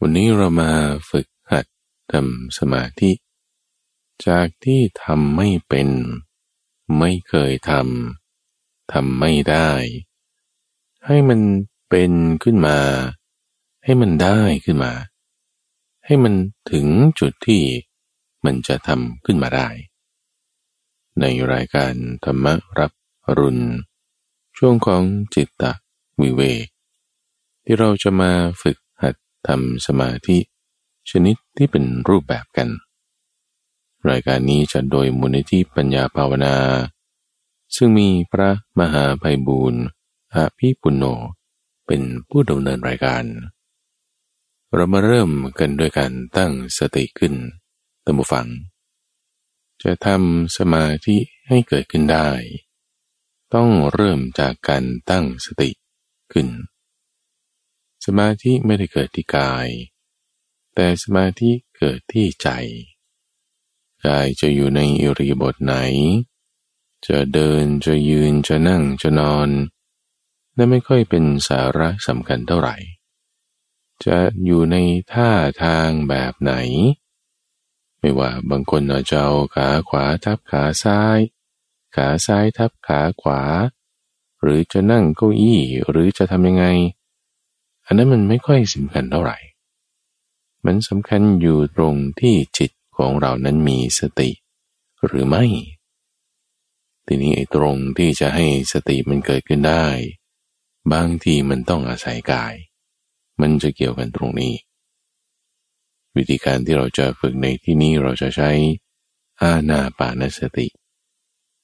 [0.00, 0.70] วันนี้เรามา
[1.10, 1.66] ฝึกหัด
[2.12, 3.12] ทำสมาธิ
[4.26, 5.88] จากที่ทำไม่เป็น
[6.98, 9.70] ไม่เคยทำทำไม่ได้
[11.06, 11.40] ให้มัน
[11.88, 12.12] เป็น
[12.44, 12.78] ขึ้นมา
[13.84, 14.92] ให้มันได้ขึ้นมา
[16.04, 16.34] ให้มัน
[16.70, 16.86] ถึง
[17.20, 17.62] จุดที่
[18.44, 19.68] มันจะทำขึ้นมาได้
[21.20, 22.46] ในรายการธรรม
[22.78, 22.92] รับ
[23.38, 23.64] รุณ
[24.56, 25.02] ช่วงของ
[25.34, 25.72] จิตตะ
[26.20, 26.66] วิเวก
[27.64, 28.30] ที่เราจะมา
[28.62, 28.76] ฝึก
[29.48, 30.38] ทำสมาธิ
[31.10, 32.68] ชนิดที่เป็นรูปแบบกัน
[34.10, 36.56] รายการนี้จะโดยมูลนิธิปัญญาภาวนา
[37.76, 39.82] ซึ่งมีพระมหาภัยบูรณ์
[40.34, 41.04] อาภิปุณโญ
[41.86, 43.24] เป็นผู้ดำเนินรายการ
[44.74, 47.34] เรามาเริ่มกันด้วยการตั้งสติขึ้น
[48.04, 48.46] ตัมบูฟัง
[49.82, 51.16] จะทำสมาธิ
[51.48, 52.28] ให้เกิดขึ้นได้
[53.54, 55.70] ต้องเริ่มจากการตั้งสติ
[56.32, 56.46] ขึ้น
[58.04, 59.68] สมาธิไม่ได้เกิดที่กาย
[60.74, 62.48] แต่สมาธิเกิดที่ใจ
[64.06, 65.74] กายจะอยู่ในอิริบถไหน
[67.06, 69.48] จะเดินจะยืนจะนั่งจะนอน
[70.56, 72.76] นั่นไม่ค่อยเป็นสาระสำคัญเท่าไหร่
[74.04, 74.76] จะอยู่ใน
[75.12, 75.30] ท่า
[75.62, 76.52] ทางแบบไหน
[77.98, 81.18] ไม่ว่าบางคนอาจจะเอาขาขวาทับขาซ้าย
[81.96, 83.42] ขาซ้ายทับขาขวา
[84.40, 86.64] หรือจะนั่งเก้าอี้หรือจะทำยังไง
[87.86, 89.38] อันนั้นมันไม่ค่อยสำคัญเท่าไหร่
[90.64, 94.30] มันสำคัญอยู่ตรงที่จิตของเรานั้นมีสติ
[95.06, 95.44] หรือไม่
[97.06, 99.84] ทีนี้ไอ้ตรงที่จะให้สติมันเกิดขึ้นได้
[100.92, 102.54] บางทีมันต้องอาศัยกาย
[103.40, 104.54] มันจะเกี่ยวกันตรงนี้
[106.16, 108.50] วิธีการที่เราจะฝึกในที่นี้เราจะใช้
[109.42, 110.66] อาณาปานสติ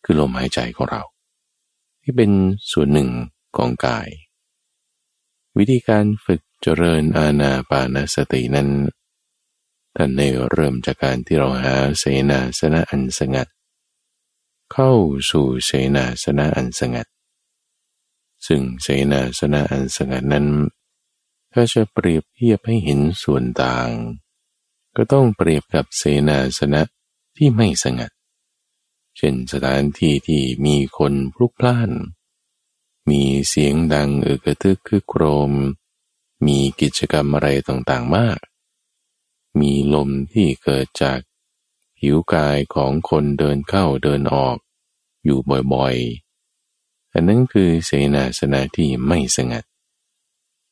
[0.05, 1.03] คือลมหายใจของเรา
[2.03, 2.31] ที่เป็น
[2.73, 3.09] ส่วนหนึ่ง
[3.57, 4.09] ของกาย
[5.59, 8.69] วิธีการฝึกเจริญอาณาปานสตินั้น
[9.97, 10.21] ท่านใน
[10.51, 13.49] เริ่มจากการที่เราหาเสนาสนะอันสงัด
[14.73, 14.93] เข้า
[15.31, 17.07] สู่เสนาสนะอันสงัด
[18.47, 20.47] ซึ่งเสนาสนะอันสงัดนั้น
[21.53, 23.89] ถ้าจะเปรียบเทียบให้เห็นส่วนต่าง
[24.97, 26.83] ก็ต้องเปรียบกับเสนาสนะ
[27.37, 28.11] ที่ไม่สงัด
[29.17, 31.91] เช่นสถานที่ที่มีคนพลุกพล่าน
[33.11, 35.53] มีเสียงดังเอกทึกคือโครม
[36.47, 38.39] มีกิจกรรมอะไรต่างๆมาก
[39.61, 41.19] มีลมที่เกิดจาก
[41.99, 44.57] ผิวกายของคนเดินเข้าเดินออก
[45.25, 45.39] อยู่
[45.73, 49.65] บ่อยๆ อันนั้นคือเสนาสนะที่ไม่สงัด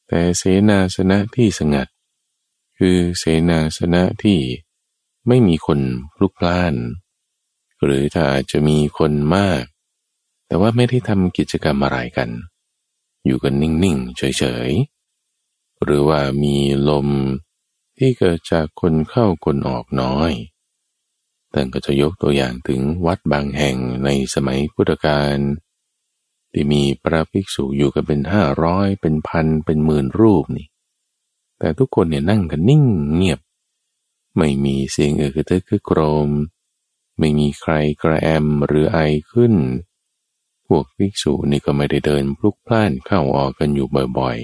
[0.07, 1.89] แต่เสนาสนะที่สงัด
[2.79, 4.41] คือเสนาสนะที่
[5.27, 5.81] ไม่มีคน
[6.15, 6.75] พลุกพล่าน
[7.83, 9.63] หรือถ้าอาจจะมีคนมาก
[10.49, 12.31] แต่ว่าไม่ได้ทำกิจกรรมอะไรกัน
[13.27, 16.57] อยู่กันนิ่งๆเฉยๆ หรือว่ามี
[16.89, 17.09] ลม
[17.99, 20.33] ที่เกิดจากคนเข้าคนออกน้อย
[21.51, 25.37] แต่ก็จะยกตัวอย่างถึงวัดบางแห่งในสมัยพุทธกาล
[26.53, 30.69] ที่มีพระภิกษุอยู่กันเป็นห้าร้อยเป็นพันเป็นหมื่นรูปนี่
[31.59, 33.41] แต่ทุกคนเนี่ยนั่งกันนิ่งเงียบ
[34.37, 36.29] ไม่มีเสียงเอกเทคือโกรม
[37.19, 37.73] ไม่มีใคร
[38.03, 38.99] กระแอมหรือไอ
[39.33, 39.55] ขึ้น
[40.69, 44.39] พวกภิกษุนี่ก็ไม่ได้เดินพลุกพล่านเข้าออกกันอยู่บ่อย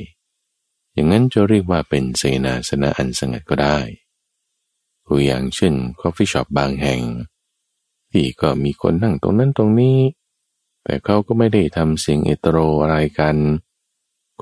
[0.44, 3.78] ๆ อย่างนั้นจะเรียกว่าเป็นเสนาสนะอันสงัดก็ได้
[5.06, 7.02] ตัวอย่างเช่น coffee shop บางแห่ง
[8.10, 9.98] ที่ก็มีคนนั่งตรงนั้นตรงนี้
[10.84, 13.36] แต่เขาก็ไม่ได้ทำเสียงเอ็ดตะโรอะไรกัน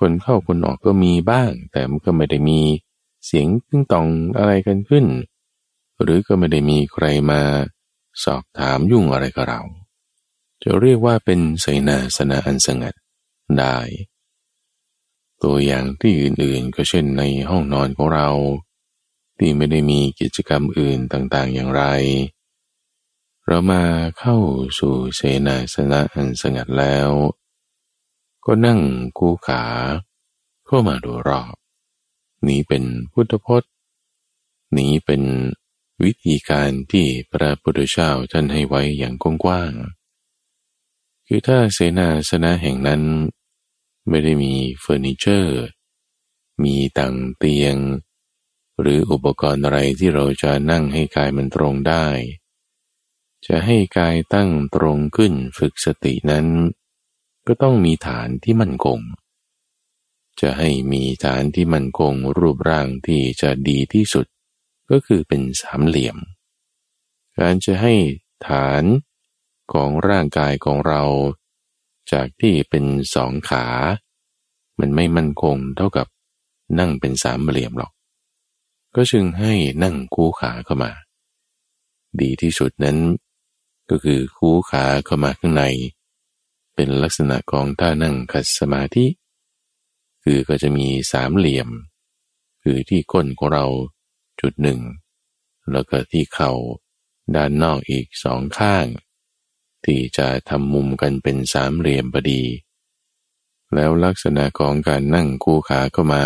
[0.00, 2.60] คนเข้าคนออกก็มีบ้าง แต่มันก็ไม่ได้มี
[3.26, 4.06] เสียงตึ้งตอง
[4.38, 5.06] อะไรกันขึ้น
[6.02, 7.40] หรือก็ไม่ได้มีใครมา
[8.24, 9.60] สอบถามยุ่งอะไรกับเรา
[10.62, 12.94] จะเรียกว่าเป็นเสนาสนะอันสงัด
[13.58, 13.76] ได้
[15.42, 18.28] ตัวอย่างที่อื่นๆ ก็เช่นในห้องนอนของเรา
[19.38, 21.82] ที่ไม่ได้มีกิจกรรมอื่นต่างๆอย่างไร
[23.46, 23.82] เรามา
[24.18, 24.36] เข้า
[24.78, 27.10] สู่เสนาสนะอันสงัดแล้ว
[28.44, 28.80] ก็นั่ง
[29.18, 29.64] กู้ขา
[30.66, 31.54] เข้ามาดูรอบ
[32.48, 33.72] นี้เป็นพุทธพจน์
[34.78, 35.22] นี้เป็น
[36.02, 40.01] วิธีการที่พระพุทธเจ้าท่านให้ไว้อย่างกว้างๆ
[41.26, 43.02] คือถ้าเสนาสนะแห่งนั้น
[44.08, 45.62] ไม่ได้มีเฟอร์นิเจอร์
[46.62, 47.76] มีตังเตียง
[48.80, 52.06] หรืออุปกรณ์อะไรที่เราจะนั่งให้กายมันตรงได้
[53.46, 56.46] จะให้กายตั้งตรงขึ้นฝึกสตินั้น
[57.46, 58.98] ก็ต้องมีฐานที่มั่นคง
[60.40, 64.26] จะให้มีฐานที่มั่นคงรูปร่างที่จะดีที่สุด
[64.90, 66.18] ก็คือเป็นสามเหลี่ยม
[67.38, 67.94] การจะให้
[68.48, 68.82] ฐาน
[69.74, 71.02] ของร่างกายของเรา
[72.12, 72.84] จากที่เป็น
[73.14, 73.66] สองขา
[74.80, 76.06] มันไม่มั่นคงเท่ากับ
[76.78, 77.92] นั่งเป็นสามเหลี่ยมหรอก
[78.94, 79.52] ก็จึงให้
[79.82, 80.92] นั่งคู่ขาเข้ามา
[82.20, 82.98] ดีที่สุดนั้น
[83.90, 85.64] ก็คือคู่ขาเข้ามาข้างใน
[86.74, 89.06] เป็นลักษณะของท่านั่งขัดสมาธิ
[90.24, 91.68] คือก็จะมีสามเหลี่ยม
[92.62, 93.66] คือที่ก้นของเรา
[94.40, 94.80] จุดหนึ่ง
[95.72, 96.52] แล้วก็ที่เข่า
[97.34, 98.86] ด้านนอกอีกสองข้าง
[99.84, 102.42] ที่จะทำมุมกันเป็นสามเหลี่ยมพอดี
[103.74, 106.24] แล้วลักษณะของการนั่งคู่ขาเข้ามา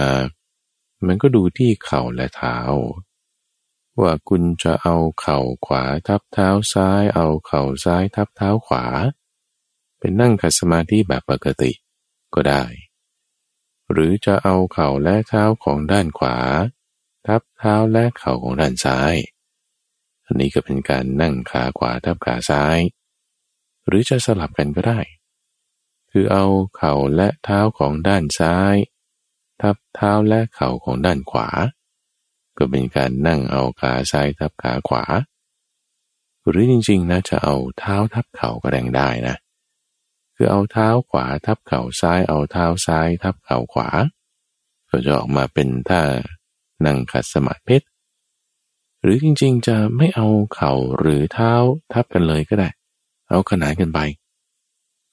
[1.06, 2.58] มันก็ดูที่เข่าและเท้า
[4.00, 8.85] ว่าคุณจะเอาเข่าขวาทับเท้าซ้าย เอาเข่าซ้ายทับเท้าขวา
[9.99, 11.73] เป็นนั่งขัดสมาธิแบบปกติ
[12.35, 12.64] ก็ได้
[13.91, 16.37] หรือจะเอาเข่าและเท้าของด้านขวา
[17.26, 19.14] ทับเท้าและเข่าของด้านซ้าย
[20.25, 22.79] อันนี้ก็เป็นการนั่งขาขวาทับขาซ้าย
[23.86, 25.00] หรือจะสลับกันก็ได้
[26.10, 26.46] คือเอา
[26.76, 28.76] เข่าและเท้าของด้านซ้าย
[29.60, 31.48] ทับเท้าและเข่าของด้านขวา
[32.56, 35.04] ก็เป็นการนั่งเอาขาซ้ายทับขาขวา
[36.48, 39.36] หรือจริงๆนะจะเอาเท้าทับเข่าก็แรงได้นะ
[40.34, 43.88] คือเอาเท้าขวาทับเข่าซ้ายเอาเท้าซ้ายทับเข่าขวา
[44.88, 46.02] ก็จะออกมาเป็นท่า
[46.84, 47.78] นั่งขัดสมาธิ
[49.02, 51.52] หรือจริงๆจะไม่เอาเข่าหรือเท้า
[51.92, 52.68] ทับกันเลยก็ได้
[53.28, 54.00] เอาขนานกันไป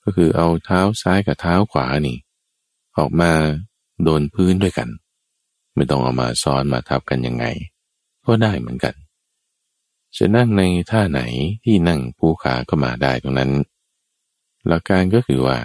[0.04, 2.18] ก็คือเอาเท้าซ้ายกับเท้าขวานี่
[2.98, 3.32] ออกมา
[4.04, 4.90] โดนพื้นด้วยกัน
[5.76, 7.46] ไม่ต้องเอามาซ้อนมาทับกันยังไง
[8.26, 8.94] ก็ได้เหมือนกัน
[10.18, 11.22] จะนั่งในท่าไหน
[11.64, 13.52] ที่นั่งผูขาก็มาได้ตรงนั้น
[14.68, 15.58] หลักการก็คือว่า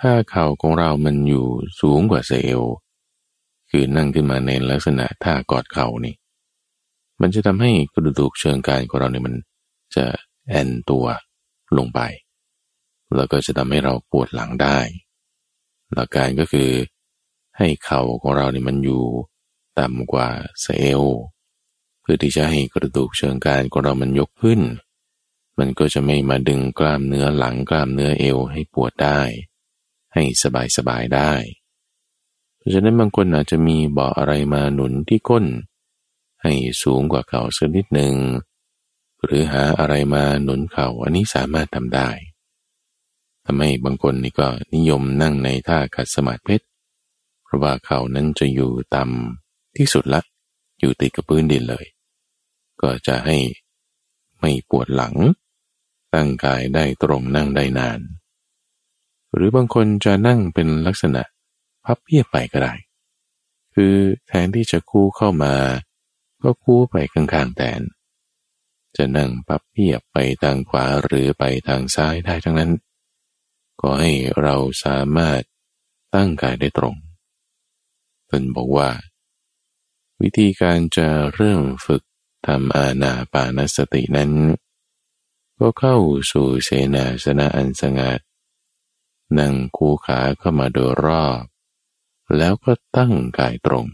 [0.00, 1.46] ถ้าเข่าของเรามันอยู่
[1.80, 2.60] สูงกว่าเซล
[3.70, 6.14] คือนั่งขึ้นมาในลักษณะท่ากอดเข่านี่
[7.20, 9.34] มันจะทำให้กระดูกเชิงกายของเราเนี่ยมัน
[9.96, 10.04] จะ
[10.48, 11.06] แอนตัว
[11.78, 12.00] ลงไป
[13.16, 14.78] แล้วก็จะทำให้เราปวดหลังได้
[15.94, 16.70] หลักการก็คือ
[17.58, 19.04] ให้เข่าของเราเนี่ยมันอยู่
[19.78, 20.28] ต่ำกว่า
[20.62, 20.66] เซ
[21.00, 21.02] ล
[22.00, 24.60] เพื่อที่จะให้กระดูกเชิงกรานของเรามันยกขึ้น
[25.58, 29.20] มันก็จะไม่มาดึงกล้ามเนื้อหลังกล้ามเนื้อเอวให้ปวดได้
[30.14, 31.32] ให้สบายสบายได้
[32.58, 35.44] เพราะฉะนั้นบางคนอาจจะมีเบาะอะไรมาหนุนที่ก้น
[36.42, 36.52] ให้
[36.82, 38.14] สูงกว่าเข่าสักนิดหนึ่ง
[39.24, 42.10] หรือหาอะไรมาหนุนเข่าอันนี้สามารถทำได้
[43.44, 46.66] ทำให้บางคนนี่ก็นิยมนั่งในท่าขัดสมาธิเพชร
[47.44, 50.22] เพราะว่าเขานั้นจะอยู่ต่ำที่สุดละ
[50.80, 51.86] อยู่ติดกับพื้นดินเลย
[52.82, 53.36] ก็จะให้
[54.40, 55.14] ไม่ปวดหลัง
[56.14, 58.00] ตั้งกายได้ตรงนั่งได้นาน
[59.34, 61.22] หรือบางคนจะนั่งเป็นลักษณะ
[61.84, 62.74] พับเพียบไปก็ได้
[63.74, 63.94] คือ
[64.26, 65.54] แทนที่จะคู่เข้ามา
[66.42, 67.80] ก็คู่ไปข้างๆแทน
[68.96, 72.72] จะนั่งพับเพียบไปทางขวาหรือไปทางซ้ายได้ทั้งนั้น
[73.80, 74.12] ก็ให้
[74.42, 75.42] เราสามารถ
[76.14, 76.96] ตั้งกายได้ตรง
[78.28, 78.90] ท่านบอกว่า
[80.20, 82.02] วิธีการจะเริ่มฝึก
[82.46, 84.32] ทำอาณาปานสตินั้น
[85.58, 85.96] ก็เข้า
[86.32, 88.20] สู่เสนาสนะอันสงัด
[89.38, 91.42] นั่งคูขาเข้ามาโดยรอบ
[92.36, 93.86] แล้วก็ตั้งกายตรง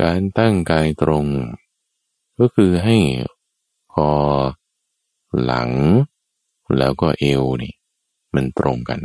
[0.00, 1.26] การตั้งกายตรง
[2.38, 2.96] ก็คือให้
[3.96, 4.14] คอ
[5.44, 5.70] หลัง
[6.78, 7.74] แล้วก็เอวนี่
[8.34, 9.00] มันตรงกัน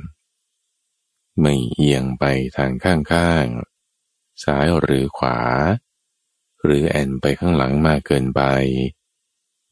[1.40, 2.24] ไม่เอียงไป
[2.58, 5.40] ทางข้างๆ ซ้ายหรือขวา
[6.64, 8.42] หรือแอนไปข้างหลังมากเกินไป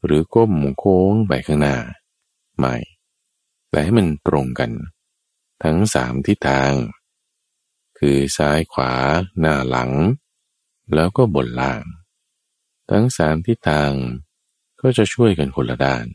[0.06, 1.78] หรือก้มโค้งไปข้างหน้า
[2.58, 2.76] ไม่
[3.70, 4.72] แต่ให้มันตรงกัน
[5.64, 6.74] ทั้งสามทิศทาง
[8.00, 8.94] คือซ้ายขวา
[9.40, 9.92] หน้าหลัง
[10.94, 11.82] แล้วก็บนล่าง
[12.90, 13.92] ทั้งสามทิศทาง
[14.82, 16.06] ก็จะช่วยกันคนละด้าน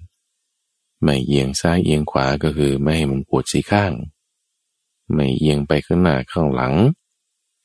[1.03, 3.93] ไม่เอียงซ้ายเอียงขวาก็คือไม่ให้มันปวดสีข้าง
[5.15, 6.75] ไม่เอียงไปข้างหน้าข้างหลัง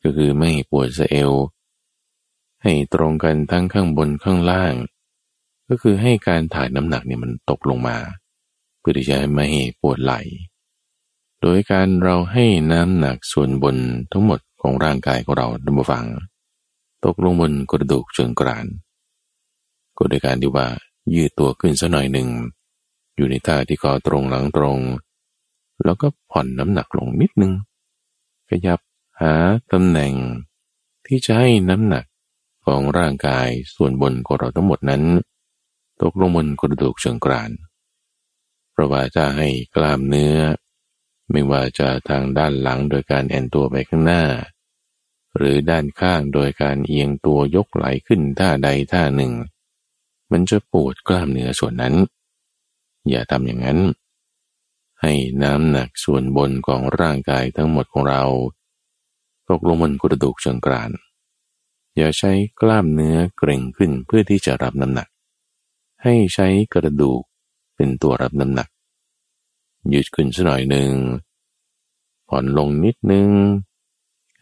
[0.04, 1.32] ก็คือไม่ปวดสะเอว
[2.64, 4.74] ให้ตรงกันทั้งข้างบนข้างล่าง
[5.68, 7.98] ก็คือให้การถ่ายน้ำหนักเนี่ยมันตกลงมา
[8.80, 10.20] เพื่อที่จะไม่ให้ปวดไหล่
[11.42, 13.76] โดยการเราให้น้ำหนักส่วนบน
[14.12, 16.06] ทั้งหมดของร่างกายของเราดับฟัง
[17.06, 18.66] ตกลงบนกระดูกเชิงกราน
[19.98, 20.68] ก็โดยการที่ว่า
[21.14, 22.30] ยืดตัวขึ้นสักหน่อยหนึ่ง
[23.16, 24.78] อยู่ในท่าที่คอตรงหลังตรง
[25.84, 27.54] แล้วก็ผ่อนน้ำหนักลงนิดนึง
[28.50, 28.80] ขยับ
[29.22, 29.34] หา
[29.72, 30.14] ตำแหน่ง
[31.06, 32.06] ที่จะให้น้ำหนัก
[32.66, 35.04] ของร่างกายส่วนบนของเราทั้งหมดนั้น
[36.02, 37.52] ตกลงบนกระดูกเชิงกราน
[38.72, 40.38] เพราะว่าจะให้กล้ามเนื้อ
[41.32, 44.24] ไม่ว่าจะทางด้านหลังโดยการแอนตัวไปข้างหน้า
[45.38, 49.34] หรือด้านข้างโดยการเอียงตัวยกไหลขึ้นท่าใดท่าหนึ่ง
[50.32, 51.96] มันจะปวดกล้ามเนื้อส่วนนั้น
[53.10, 53.80] อย่าทำอย่างนั้น
[55.02, 58.24] ให้น้ำหนักส่วนบนของร่างกายทั้งหมดของเรา
[59.50, 60.92] ตกลงบนกระดูกเชิงกราน
[61.98, 62.32] อย่าใช้
[62.62, 65.08] กล้ามเนื้อเกร็งขึ้นเพื่อที่จะรับน้ำหนัก
[66.04, 67.22] ให้ใช้กระดูก
[67.76, 68.70] เป็นตัวรับน้ำหนัก
[69.94, 70.92] ยืดขึ้นสักหน่อยหนึ่ง
[72.28, 73.30] ผ่อนลงนิดนึง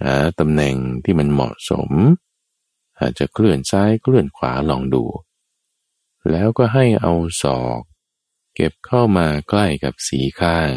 [0.01, 1.89] หาตำแหน่งที่มันเหมาะสม
[2.99, 5.03] อาจจะเคลื่อนซ้ายเคลื่อนขวาลองดู
[6.31, 7.81] แล้วก็ให้เอาศอก
[8.55, 10.71] เก็บเข้ามาใกล้กับสีข้าง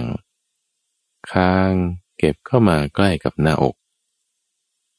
[1.32, 1.72] ข้าง
[2.18, 3.76] เก็บเข้ามาใกล้กับหน้าอก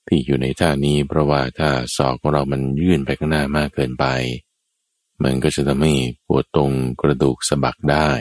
[0.07, 4.05] ที่อยู่ในท่านี้เพราะว่าถ้าศอกของเรามันยื่นไปข้างหน้ามากเกินไป
[5.23, 5.93] มันก็จะทำให้
[6.27, 8.11] ปวดตรงกระดูกสะบักได้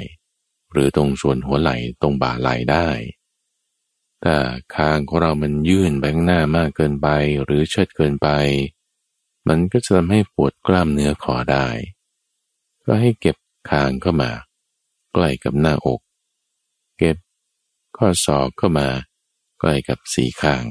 [0.72, 2.88] หรือตรงส่วนหัวไหล่ตรงบ่าไหล่ได้
[4.24, 4.36] ถ้า
[4.74, 7.08] คางของเรามันยื่นไปข้างหน้ามากเกินไป
[7.44, 8.28] หรือเชิดเกินไป
[9.48, 11.68] มันก็จะทำให้ปวดกล้ามเนื้อคอได้
[12.92, 13.36] ก็ให้เก็บ
[13.70, 14.30] คางเข้ามา
[15.12, 16.00] ใกล้กับหน้าอก
[16.98, 17.16] เก็บ
[17.96, 18.88] ข้อศอกเข้ามา
[19.60, 20.64] ใกล้กับสีข้าง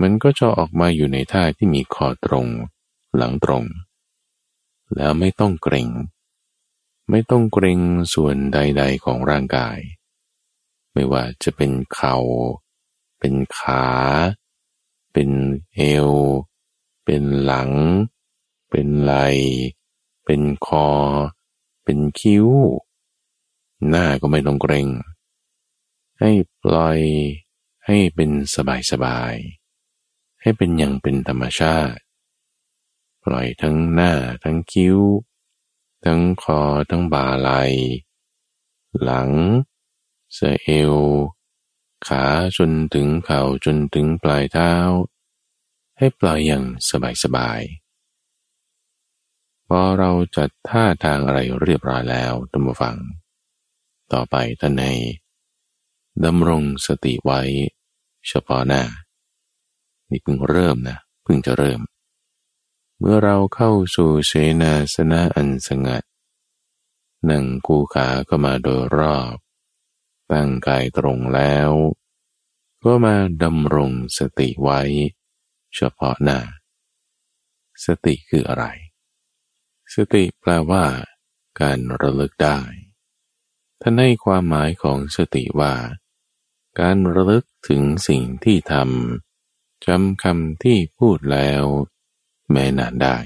[0.00, 2.46] มันก็จะออกมาอยู่ในท่าที่มีคอตรง
[3.16, 3.64] หลังตรง
[4.96, 5.88] แล้วไม่ต้องเกรง
[7.10, 7.80] ไม่ต้องเกรง
[8.14, 9.78] ส่วนใดๆของร่างกาย
[10.92, 12.16] ไม่ว่าจะเป็นเขา่า
[13.18, 13.84] เป็นขา
[15.12, 15.30] เป็น
[15.74, 16.10] เอว
[17.04, 17.70] เป็นหลัง
[18.70, 19.14] เป็นไหล
[20.24, 20.88] เป็นคอ
[21.84, 22.46] เป็นคิ้ว
[23.88, 24.88] หน้าก็ไม่ต้องเกรง
[26.20, 26.30] ให้
[26.62, 27.00] ปล่อย
[27.86, 29.34] ให้เป็นสบายสบาย
[30.40, 32.00] ให้เป็นอย่างเป็นธรรมชาติ
[33.24, 34.12] ปล่อยทั้งหน้า
[34.44, 34.98] ทั้งคิ้ว
[36.04, 37.50] ทั้งคอทั้งบ่าไหล
[39.02, 39.30] หลัง
[40.34, 40.94] เสะเอว
[42.06, 42.24] ขา
[42.56, 44.72] จนถึงเข่าจนถึงปลายเท้า
[45.98, 46.64] ให้ปล่อยอย่าง
[47.22, 47.83] สบายๆ
[49.68, 52.96] พอเราจัดท่าทางอะไรเรียบร้อยแล้วตัมฟัง
[54.12, 54.84] ต่อไปท่านใน
[56.24, 57.40] ดำรงสติไว้
[58.28, 58.82] เฉพาะหน้า
[60.10, 61.80] นี่เพิ่งเริ่มนะเพิ่งจะเริ่ม
[62.98, 66.02] เมื่อเราเข้าสู่เสนาสนะอันสงัด
[67.30, 69.36] นั่งกูขาก็มาโดยรอบ
[70.32, 71.70] ตั้งกายตรงแล้ว
[72.84, 74.80] ก็มาดำรงสติไว้
[75.74, 76.38] เฉพาะหน้า
[77.84, 78.64] สติคืออะไร
[79.94, 80.84] สติแปลว่า
[81.60, 82.58] การระลึกได้
[83.80, 85.74] ท่านให้ความหมายของสติว่า
[86.80, 91.64] การระลึกถึงสิ่งที่ทำจำคำที่พูดแล้ว
[92.50, 93.18] แม้นานได้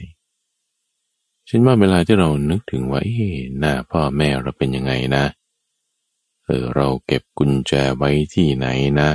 [1.48, 3.02] ฉันว่าเวลาที่เรานึกถึงว่า
[3.58, 5.24] หน้าพ่อแม่เราเป็นยังไงนะ
[6.44, 8.66] เออเราเก็บกุญแจไว้ที่ไหน
[9.00, 9.10] นะ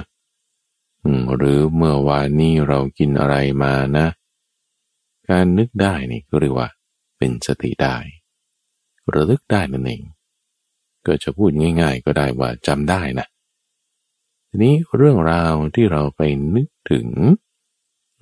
[1.36, 4.07] หรือเมื่อวานนี้เรากินอะไรมานะ
[5.29, 6.69] การนึกได้นี่ก็เรียกว่า
[7.25, 7.98] เป็นสติได้
[9.13, 10.03] ระลึกได้นั่นเอง
[11.06, 11.51] ก็จะพูด
[11.82, 13.27] ง่ายๆ ก็ได้ว่าจำได้นะ
[14.50, 16.22] ทีนี้เรื่องราวที่เราไป
[16.56, 17.08] นึกถึง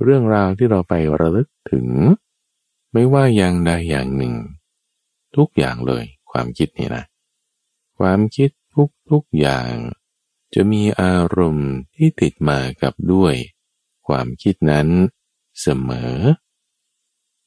[0.04, 1.88] เรื่องราวที่เราไประลึกถึง
[2.94, 4.34] ไม่ว่าอย่างใดอย่างหนึ่ง
[5.36, 7.04] ทุกอย่างเลยความคิดนี่นะ
[7.98, 8.50] ความคิด
[9.10, 9.74] ทุกๆอย่าง
[10.54, 13.36] จะมีอารมณ์ที่ติดมากับด้วย
[14.08, 14.88] ความคิดนั้น
[15.62, 16.16] เสมอ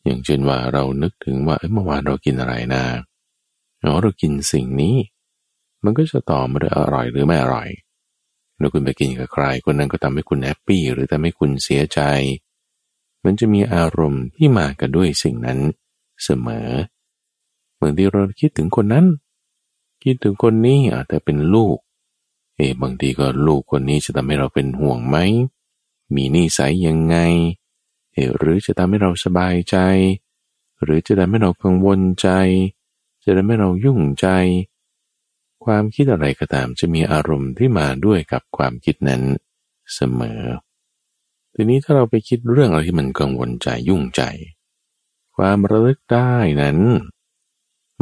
[0.05, 2.85] อย่างเช่นว่าเรานึกถึงว่าเมื่อวานเรากินอะไรนะ
[3.81, 4.97] เราเรากินสิ่งนี้
[5.85, 7.69] มันก็จะต่อมาด้วยอร่อยหรือไม่อร่อย
[8.59, 12.01] แล้วคุณไปกินกับใครคนนั้นก็ทำให้คุณแฮปปี้หรือทำให้คุณเสียใจ
[13.25, 15.59] มันจะมีอารมณ์ที่มากันด้วยสิ่งนั้น
[16.25, 16.71] เสมอ
[17.75, 19.07] เหมือนที่เราคิดถึงคนนั้น
[20.05, 21.77] คิดถึงคนนี้อาจจะเป็นลูก
[22.57, 25.17] เอบางทีก็ลูกคนนี้จะทำให้เราเป็นห่วงไหม
[26.15, 27.17] มีนิสัยยังไง
[28.15, 29.77] เอหรือจะทำให้เราสบายใจ
[30.83, 32.29] หรือจะทำให้เรากังวลใจ
[33.25, 34.29] จะทำให้เรายุ่งใจ
[35.65, 39.23] ความคิดอะไรก็ตามจะมีอารมณ์ที่มาด้วยกับความคิดนั้น
[39.95, 40.41] เสมอ
[41.55, 44.23] ทีนี้ถ้าเราไปคิดเรื่องอะไรที่มันกังวลใจยุ่งใจ
[45.37, 46.79] ความระลึกได้นั้น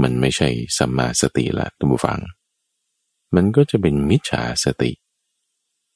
[0.03, 2.19] มันไม่ใช่สัมมาสติละท่านผู้ฟัง
[3.35, 4.93] มันก็จะเป็นมิจฉาสติ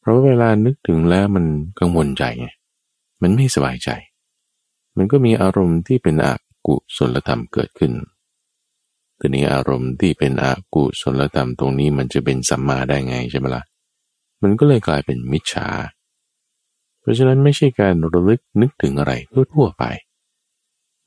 [0.00, 1.44] เพราะเวลานึกถึงแล้วมัน
[1.80, 2.48] กังวลใจไง
[3.28, 3.90] มันไม่สบายใจ
[4.96, 6.28] มันก็มีอารมณ์ที่เป็นอ
[6.66, 7.92] กุศลธรรมเกิดขึ้น
[9.18, 13.64] ทีนี้อารมณ์ที่เป็นอกุศลธรรมตรงนี้มันจะเป็นสัมมาได้ไงใช่ไหมละ่ะ
[14.42, 15.68] มันก็เลยกลายเป็นมิจฉา
[17.00, 19.12] เพราะฉะนั้นไม่ใช่การระลึกนึกถึงอะไร
[19.54, 19.84] ทั่วๆไป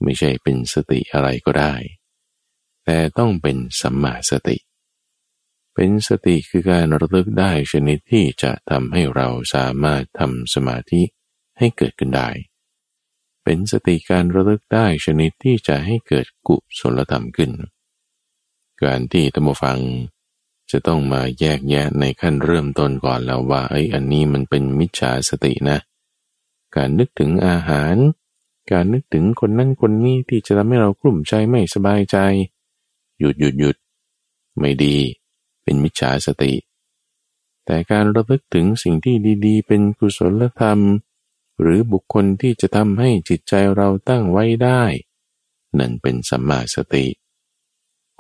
[0.04, 1.74] ไม่ใช่เป็นสติอะไรก็ได้
[2.86, 4.58] แต่ต้องเป็นสัมมาสติ
[5.76, 11.02] เป็นสติคือการระลึกได้ชนิดที่จะทำให้เราสามารถทำสมาธิ
[11.60, 12.30] ให้เกิดขึ้นได้
[13.44, 17.52] เป็นสติการระลึกได้ชนิดที่จะให้เกิดกุศลธรรมขึ้น
[18.84, 19.80] การที่ตัมฟัง
[20.72, 25.78] จะต้องมาแยกแยะในขั้นเริ่มต้นก่อนแล้วว่าไอ้อันนี้มันเป็นมิจฉาสตินะ
[26.76, 27.96] การนึกถึงอาหาร
[28.72, 32.18] การนึกถึงคนนั่นคนนี้ที่จะทำให้เรากลุ่มใจไม่สบายใจ
[33.20, 33.76] หยุดหยุดหยุด
[34.60, 34.98] ไม่ดี
[35.64, 36.54] เป็นมิจฉาสติ
[37.66, 40.80] แต่การระลึกถึงสิ่งที่ดี ๆ เป็นกุศลธรรม
[41.62, 44.84] หรือบุคคลที่จะทำให้จิตใจเราตั้งไว้ได้
[45.80, 47.08] นั่นเป็นสัมมาสติ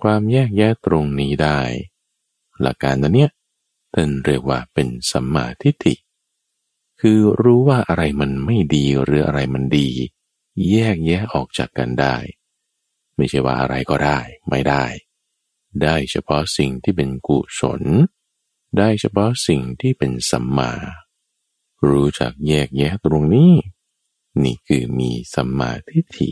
[0.01, 1.59] ความแยกแยะตรงนี้ได้
[2.61, 3.31] หลักการนั้นเนี้ย
[3.93, 5.95] ท่านเรียกว่าเป็นสัมมาทิฏฐิ
[7.01, 9.89] คือรู้ว่าอะไรมันไม่ดีหรืออะไรมันดี
[10.71, 12.15] แยกแยะออกจากกันได้
[13.15, 14.19] ไม่ใช่ว่าอะไรก็ได้
[14.49, 14.85] ไม่ได้
[15.83, 17.83] ได้เฉพาะสิ่งที่เป็นกุศล
[18.77, 20.71] ได้เฉพาะสิ่งที่เป็นสัมมา
[21.87, 23.51] รู้จักแยกแยะตรงนี้
[24.43, 26.29] นี่คือมีสัมมาทิฏฐิ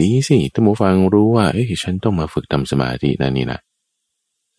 [0.00, 3.60] ดีสิท่านผู้ฟังรู้ว่า เอ้ยฉันต้องมาฝึกทำสมาธินะนี่นะ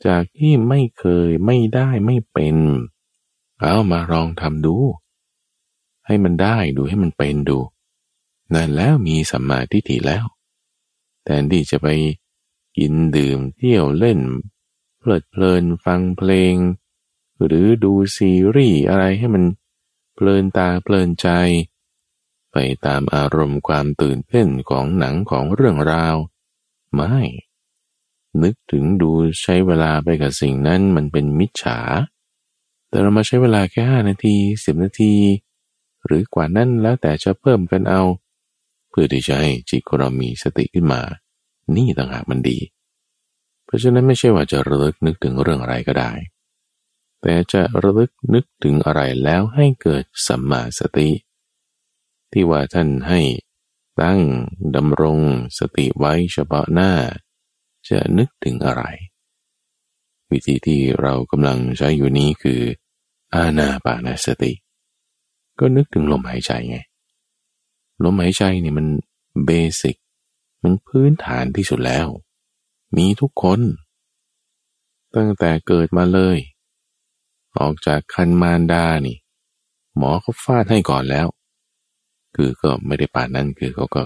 [0.06, 2.58] จากที่ไม่เคยไม่ได้ไม่เป็น
[3.60, 4.76] เอามาลองทำดู
[6.06, 7.60] ให้มันได้ดูให้มันเป็นดู
[8.54, 10.26] นั่นแล้วมีสัมมาทิฏฐิแล้ว
[11.24, 11.88] แทนที่จะไป
[12.78, 14.20] กินดื่มเที่ยวเล่น
[15.00, 16.56] เพลิดเพลินฟังเพลง
[17.46, 19.44] หรือดูซีรีส์อะไรให้มัน
[20.16, 21.28] เพลินตาเพลินใจ
[22.52, 26.16] ไปตามอารมณ์ความตื่นเต้นของหนังของเรื่องราว
[26.94, 27.18] ไม่
[28.44, 31.80] นึกถึงดูใช้เวลาไปกับสิ่งนั้นมันเป็นมิจฉา
[32.90, 35.16] แต่เรามาใช้เวลาแค่ห้านาทีสิบนาที
[36.06, 38.02] หรือกว่านั้นแล้วแต่จะเพิ่มกันเอา
[38.90, 41.02] เพื่อที่จะให้จิตของเรามีสติขึ้นมา
[41.76, 42.60] นี่ต่างหากมันดี
[43.66, 46.12] เพราะฉะนั้นไม่ใช่ว่าจะระลึกนึกถึงเรื่องอะไรก็ได้
[47.28, 51.10] แต่จะระลึกนึกถึงอะไรแล้วให้เกิดสัมมาสติ
[52.32, 53.22] ที่ว่าท่านให้
[54.02, 54.22] ตั้ง
[54.76, 55.20] ดำรง
[55.58, 56.92] สติไว้เฉพาะหน้า
[57.90, 58.84] จะนึกถึงอะไร
[60.32, 62.62] วิธีที่เรากำลังใช้อยู่นี้คือ
[63.36, 64.54] อาณาปานาสติ
[65.60, 66.78] ก็นึกถึงลมหายใจไง
[68.04, 68.88] ลมหายใจเนี่ยมัน
[69.46, 69.52] เบ
[69.82, 69.96] สิก
[70.64, 72.08] มันพื้นฐานที่สุดแล้ว
[72.98, 73.60] มีทุกคน
[75.16, 76.40] ตั้งแต่เกิดมาเลย
[77.60, 79.18] ออกจากคันมารดานี่
[79.98, 81.28] หมอเขาฟาดให้ก่อนแล้ว
[82.36, 84.02] คือก็ไม่ได้ป่านนั้นคือเขาก็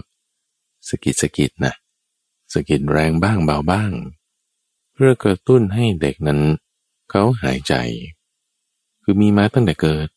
[0.88, 1.74] สกิดสกิดนะ
[2.54, 3.92] สกิดแรงบ้างเบาบ้าง
[4.94, 6.40] เพื่อกระตุ้นให้เด็กนั้น
[7.10, 7.74] เขาหายใจ
[9.04, 10.08] คือมีมาตั้งแต่เกิด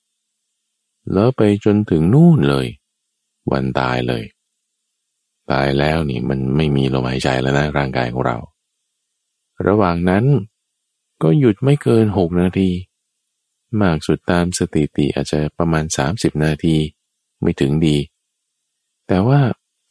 [1.13, 2.67] แล้วไปจนถึงนู่นเลย
[3.51, 4.25] วันตายเลย
[5.51, 8.39] ตายแล้วนี่มันไม่มีลมหายใจแล้วนะร่างกายของเรา
[9.67, 10.25] ระหว่างนั้น
[11.23, 12.71] ก็หยุดไม่เกินหกนาที
[13.81, 16.77] มากสุดตามสถิติอาจจะประมาณ 30 นาที
[17.41, 17.97] ไม่ถึงดี
[19.07, 19.41] แต่ว่า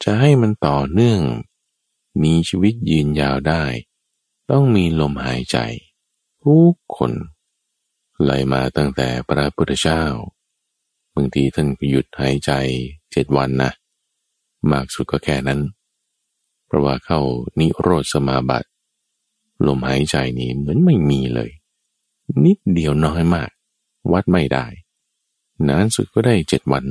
[0.03, 1.21] จะให้มันต่อเนื่อง
[2.23, 3.63] มีชีวิตยืนยาวได้
[4.51, 5.57] ต้องมีลมหายใจ
[6.43, 7.11] ทุกคน
[8.21, 10.03] ไหลมาตั้งแต่พระพุทธเจ้า
[11.15, 12.51] บางทีท่านหยุดหายใจ
[13.11, 13.71] เจ็ดวันนะ
[14.71, 15.61] มากสุดก็แค่นั้น
[16.65, 17.19] เพราะว่าเข้า
[17.59, 18.67] นิโรธสมาบัติ
[19.67, 21.51] ลมหายใจนี้เหมือนไม่มีเลย
[22.45, 23.49] นิดเดียวน้อยมาก
[24.11, 24.65] วัดไม่ได้
[25.67, 26.85] นานสุดก็ได้เจ็ดวัน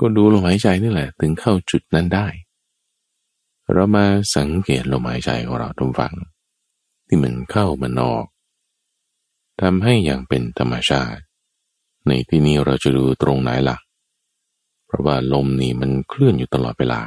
[0.00, 2.26] ก็ดูลมหายใจนี่แหละ ถึงเข้าจุดนั้นได้
[3.72, 6.14] เรามาสังเกตลมหายใจของเราทุกฝัง
[7.06, 8.26] ที่มันเข้ามันออก
[9.60, 11.22] ทำให้อย่างเป็นธรรมชาติ
[12.06, 13.78] ในที่นี้เราจะดูตรงไหนละ่ะ
[14.86, 17.02] เพราะว่าลมนี่มันเคลื่อนอยู่ตลอดเวลา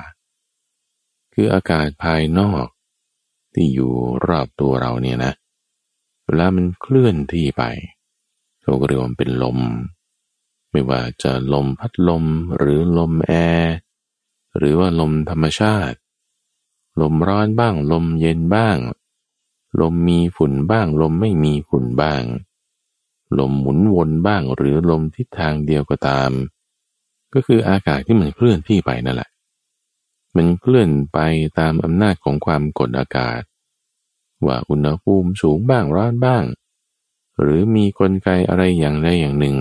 [1.33, 2.67] คืออากาศภายนอก
[3.53, 3.91] ที่อยู่
[4.27, 5.33] รอบตัวเราเนี่ยนะ
[6.25, 7.63] เวลามันเคลื่อนที่ไป
[8.65, 9.59] เราก็เรียกว่าเป็นลม
[10.71, 12.25] ไม่ว่าจะลมพัดลม
[12.57, 13.75] หรือลมแอร์
[14.57, 15.97] หรือว่าลมธรรมชาติ
[17.01, 18.77] ลมร้อนบ้าง ลมเย็นบ้าง
[19.81, 22.23] ลมมีฝุ่นบ้าง ลมไม่มีฝุ่นบ้าง
[23.39, 26.31] ลมหมุนวนบ้าง หรือลมทิศทางเดียวก็ตาม
[27.33, 29.29] ก็คืออากาศที่มันเคลื่อนที่ไปนั่นแหละ
[30.35, 31.19] มันเคลื่อนไป
[31.59, 33.41] ตามอำนาจของความกดอากาศ
[34.45, 36.43] ว่าอุณหภูมิสูงบ้างร้อนบ้าง
[37.41, 39.57] หรือมีกลไกอะไรอย่างใดอย่างหนึ่ง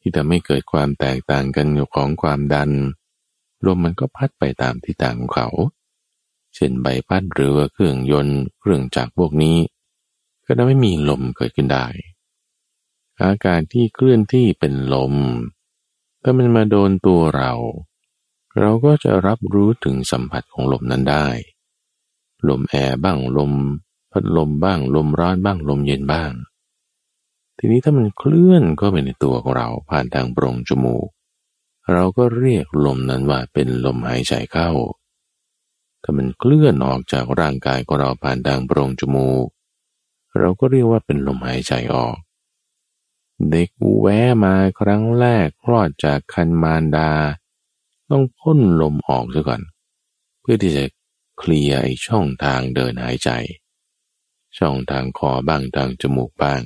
[0.00, 2.70] ที่ทำให้เกิดความแตกต่างกันของความดัน
[3.66, 5.48] ลมมันก็พัดไปตามทิศทางของเขา
[6.54, 9.56] เช่นใบพัดหรือว่าเครื่องยนต์เครื่องจักรพวกนี้
[10.46, 11.86] ก็จะไม่มีลมเกิดขึ้นได้
[13.22, 15.14] อากาศที่เคลื่อนที่เป็นลม
[16.22, 17.52] ถ้ามันมาโดนตัวเรา
[18.58, 21.26] เราก็จะรับรู้ถึงสัมผัสของลมนั้นได้
[22.48, 23.52] ลมแอร์บ้างลม
[24.10, 26.32] พัดลมบ้างลมร้อนบ้างลมเย็นบ้าง
[27.58, 31.08] ทีนี้ถ้ามันเคลื่อนก็ไปในตัวของเราผ่านทางโปรงจมูก
[31.92, 34.70] เราก็เรียกลมนั้นว่าเป็นลมหายใจเข้า
[36.02, 39.46] ถ้ามันเคลื่อนออกจากร่างกายของเราผ่านทางโพรงจมูก
[40.38, 42.16] เราก็เรียกว่าเป็นลมหายใจออก
[43.50, 47.10] เด็กแวะมาครั้งแรกคลอดจากคันมารดา
[48.10, 49.62] ต้องพ่นลมออกซะก่อน
[50.40, 50.84] เพื่อที่จะ
[51.38, 53.30] เคลียร์ช่องทางเดินหายใจ
[54.58, 56.60] ช่องทางคอบ้างทางจมูกบ้าง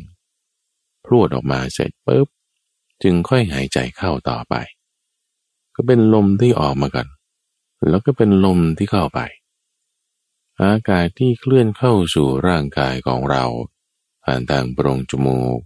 [1.06, 2.26] พรวดออกมาเสร็จปุ๊บ
[3.02, 4.54] จึงค่อยหายใจเข้าต่อไป
[5.76, 7.08] ก็เป็นลมที่ออกมาก่อน
[7.88, 9.20] แล้วก็เป็นลมที่เข้าไป
[10.62, 13.44] อากาศที่เคลื่อนเข้าสู่ร่างกายของเรา
[14.24, 15.58] ผ่านทางโปรงจมูก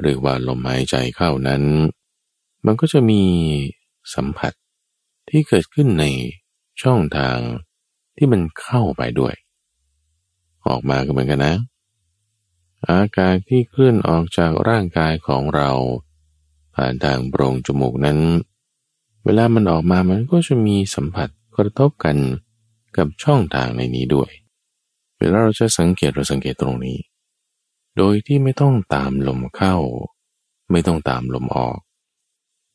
[0.00, 1.62] หรือว่าลมหายใจเข้านั้น
[2.66, 3.22] มันก็จะมี
[4.14, 4.52] สัมผัส
[5.28, 6.04] ที่เกิดขึ้นใน
[6.82, 7.38] ช่องทาง
[8.16, 9.34] ที่มันเข้าไปด้วย
[10.66, 11.54] ออกมาก็เหมือนกันนะ
[12.90, 15.70] อากาศที่เคลื่อนออกจากร่างกายของเรา
[16.74, 18.18] ผ่านทางโปรงจมูกนั้น
[19.24, 22.16] เวลามันออกมามันก็จะมีสัมผัสกระทบกัน
[22.96, 24.30] กับช่องทางในนี้ด้วย
[25.18, 26.98] เวลาเราจะสังเกตเราสังเกตตรงนี้
[27.96, 29.76] โดยที่ไม่ต้องตามลมเข้า
[30.70, 31.78] ไม่ต้องตามลมออก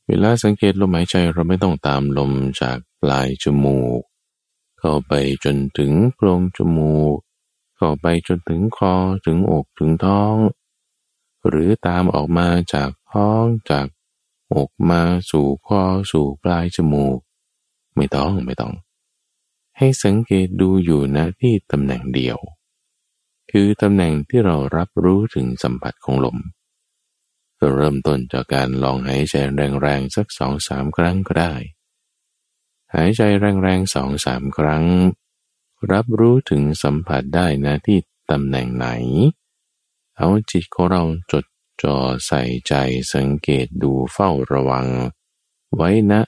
[0.08, 4.02] เวลาสังเกตลมหายใจเราไม่ต้องตามลมจากปลายจมูก
[4.80, 7.18] เข้าไปจนถึงโพรงจมูก
[7.84, 8.94] เข้าไปจนถึงคอ
[9.26, 10.36] ถึงอกถึงท้อง
[11.48, 13.88] หรือตามออกมาจากท้องจาก
[14.56, 17.20] อกมาสู่คอสู่ปลายจมูก
[17.96, 18.74] ไม่ต้องไม่ต้อง
[19.78, 22.38] ให้สังเกตดูอยู่นะที่ตำแหน่งเดียว
[23.52, 26.38] คือตำแหน่งที่เรารับรู้ถึงสัมผัสของลม
[27.76, 29.36] เริ่มต้นจากการลองหายใจ
[29.82, 31.54] แรงๆสักสองสามครั้งก็ได้
[32.94, 34.84] หายใจแรงๆสองสามครั้ง
[35.90, 38.00] รับรู้ถึงสัมผัสได้นะที่
[38.32, 38.88] ตำแหน่งไหน
[40.18, 41.46] เอาจิตของเราจด
[41.84, 42.74] จ่อใส่ใจ
[43.14, 44.88] สังเกตดูเฝ้าระวัง
[45.76, 46.22] ไว้นะ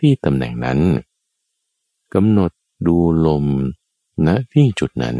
[0.00, 0.80] ที่ตำแหน่งนั้น
[2.14, 2.50] กำหนด
[2.86, 3.46] ดูลม
[4.26, 5.16] ณที่จุดนั้น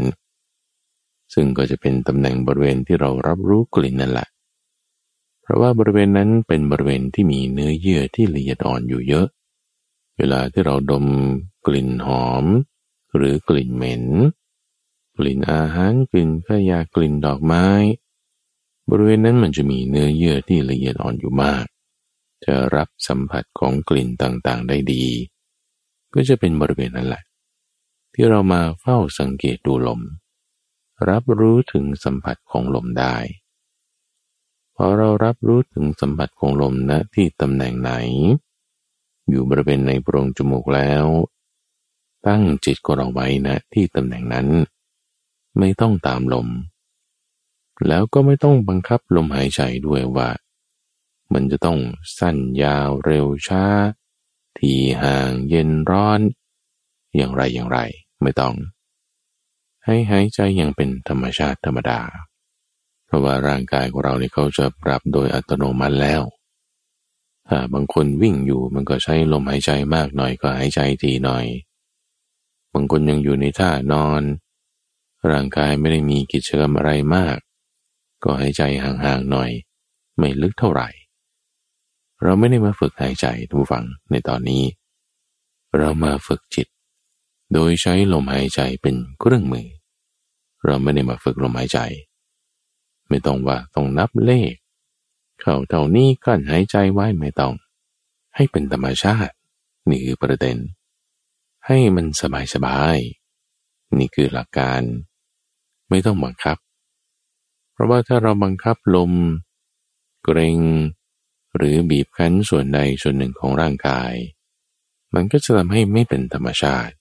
[1.33, 4.27] ซึ่งก็จะเป็นตำแหน่งบริเวณที่เรารับรู้กลิ่นนั่นแหละ
[5.41, 9.27] เพราะว่าบริเวณนั้นเป็นบริเวณที่มีเนื้อเยื่อที่ละเอียดอ่อนอยู่เยอะ
[10.17, 11.05] เวลาที่เราดม
[11.65, 12.45] กลิ่นหอม
[13.15, 14.03] หรือกลิ่นเหม็น
[15.17, 17.67] กลิ่นอาหารกลิ่นขยะกลิ่นดอกไม้
[18.89, 21.65] บริเวณนั้นมันจะมีเนื้อเยื่อที่ละเอียดอ่อนอยู่มาก
[22.45, 25.05] จะรับสัมผัสของกลิ่นต่างๆได้ดี
[26.13, 27.23] ก็จะเป็นบริเวณนั้นแหละ
[28.13, 30.01] ที่เรามาเฝ้าสังเกตดูลม
[31.09, 33.15] รับรู้ถึงสัมผัสของลมได้
[34.75, 37.91] พอเรารับรู้ถึงสัมผัสของลมณนะที่ตำแหน่งไหน
[39.29, 41.05] อยู่บริเวณในโพรงจมูกแล้ว
[42.27, 44.47] ตั้งจิตของเราไว้นะที่ตำแหน่งนั้น
[45.59, 46.47] ไม่ต้องตามลม
[47.87, 50.29] แล้วก็ไม่ต้องบังคับลมหายใจด้วยว่า
[51.33, 51.79] มันจะต้อง
[52.19, 53.65] สั้นยาวเร็วช้า
[54.57, 56.21] ทีห่างเย็นร้อน
[57.15, 57.79] อย่างไรอย่างไร
[58.21, 58.55] ไม่ต้อง
[59.85, 61.99] ให้หายใจอย่างเป็นธรรมชาติธรรมดา
[63.05, 66.21] เพราะว่าร่างกายของเราเนี่ยเขาจะปรับโดยอัตโนมัติแล้ว
[67.47, 74.23] ถ้าบางคนวิ่งอยู่มันก็ใช้ลมหายใจมากหน่อยก็หายใจทีหน่อยางคนยังอยู่ในท่านอน
[75.31, 77.37] ร่างกายไม่ได้มีกิจกรรมอะไรมาก
[78.23, 79.49] ก็หายใจห่างๆหน่อย
[80.17, 80.89] ไม่ลึกเท่าไหร่
[82.23, 84.63] เราไม่ได้มาฝึกหายใจทุกฝังในตอนนี้
[85.77, 86.67] เรามาฝึกจิต
[87.53, 89.67] โดยใช้ลมหายใจเป็นเครื่องมือ
[90.65, 91.79] เราไม่ได้มาฝึกลมหายใจ
[93.07, 94.53] ไม่ต้องว่าต้องนับเลข
[95.41, 97.53] เข้าเท่านี้กั้นหายใจไว้ไม่ต้อง
[98.35, 99.33] ให้เป็นธรรมชาติ
[99.89, 100.57] นี่คือประเด็น
[101.67, 102.97] ให้มันสบายสบาย
[103.97, 104.81] นี่คือหลักการ
[105.89, 106.57] ไม่ต้องบังคับ
[107.73, 109.11] เพราะว่าถ้าเราบังคับลม
[110.23, 110.59] เกรง
[111.55, 114.13] หรือบีบคั้นส่วนใดส่วนหนึ่งของร่างกาย
[115.15, 116.95] มันก็จะทำให้ไม่เป็นธรรมชาติ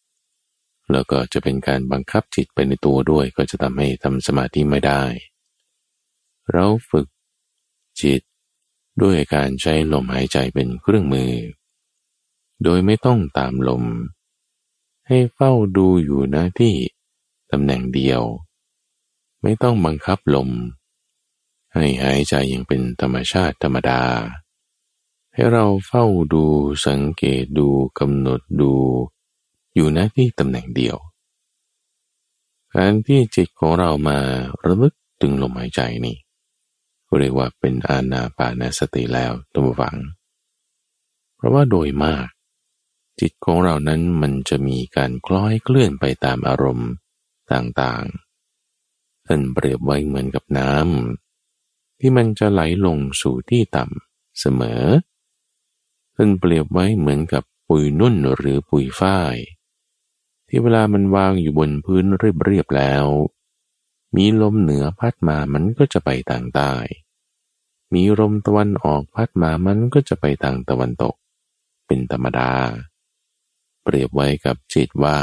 [0.92, 5.02] แล้วก็จะเป็นการบังคับจิตไปในตัวด้วย ก็จะทำให้ทำสมาธิไม่ได้
[6.52, 7.07] เราฝึก
[8.00, 8.22] จิต
[9.02, 11.33] ด้วยการใช้ลมหายใจเป็นเครื่องมือ
[12.62, 13.85] โดยไม่ต้องตามลม
[15.07, 16.75] ให้เฝ้าดูอยู่นะที่
[17.51, 18.23] ตำแหน่งเดียว
[19.42, 20.51] ไม่ต้องบังคับลม
[21.75, 24.03] ให้หายใจอย่างเป็นธรรมชาติธรรมดา
[25.33, 26.45] ให้เราเฝ้าดู
[26.87, 28.73] สังเกตดูกำหนดดู
[29.75, 30.97] อยู่นะที่ตำแหน่งเดียว
[32.75, 34.19] การที่จิตของเรามา
[34.64, 36.16] ระลึกถึงลมหายใจนี่
[37.19, 39.97] เรียกว่าเป็นอาณาปานสติแล้วตัวฝัง
[41.37, 42.27] เพราะว่าโดยมาก
[43.20, 46.90] จิตของเรานั้นมันจะมีการคล้อยเคลื่อนไปตามอารมณ์
[47.52, 54.85] ต่างๆ ท่านเปรียบไว้เหมือนกับน้ำที่มันจะไหลลงสู่ที่ต่ำเสมอ
[56.14, 59.37] ท่านเปรียบไว้เหมือนกับปุยนุ่นหรือปุยฝ้าย
[60.48, 63.07] ที่เวลามันวางอยู่บนพื้นเรียบๆแล้ว
[64.16, 66.72] มีลมเหนือพัดมามันก็จะไปทางใต้
[67.94, 71.14] มีลมตะวันออกพัดมามันก็จะไปทางตะวันตก
[71.87, 72.50] เป็นธรรมดา
[73.87, 75.18] เปรียบไว้กับจิตว่า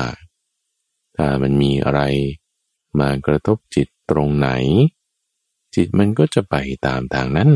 [1.17, 2.01] ถ้ามันมีอะไร
[2.99, 4.49] มากระทบจิตตรงไหน
[5.75, 7.51] จิตมันก็จะไปตามทางนั้น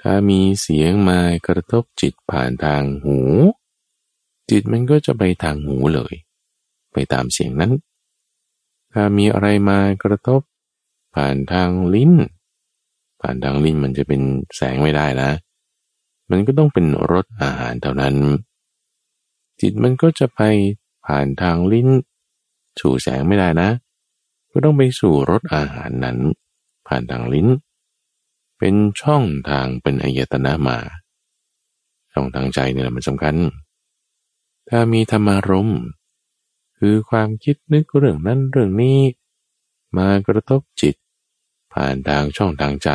[0.00, 3.18] ถ้ามีเสียงมากระทบจิตผ่านทางหู
[4.50, 6.14] จิตมันก็จะไปทางหูเลย
[6.92, 7.72] ไปตามเสียงนั้น
[8.92, 10.40] ถ้ามีอะไรมากระทบ
[11.14, 12.12] ผ่านทางลิ้น
[13.20, 14.22] ผ่านทางลิ้นมันจะเป็น
[14.56, 15.30] แสงไม่ได้นะ
[16.30, 18.16] มันก็ต้องเป็นรสอาหารเท่านั้น
[19.60, 20.40] จิตมันก็จะไป
[21.06, 21.88] ผ่านทางลิ้น
[22.80, 23.70] สู่แสงไม่ได้นะ
[24.50, 26.18] ก็ต้องไปสู่รสอาหารนั้น
[26.86, 27.48] ผ่านทางลิ้น
[28.58, 30.78] เป็นช่องทางเป็นอายตนะมา
[32.12, 33.36] ช่องทางใจนี่ยมันสำคัญ
[34.68, 35.70] ถ้ามีธรรมารม
[36.78, 38.98] คือความคิดนึกเรื่องนั้นเรื่องนี้
[39.96, 40.94] มากระทบจิต
[41.72, 42.90] ผ่านทางช่องทางใจ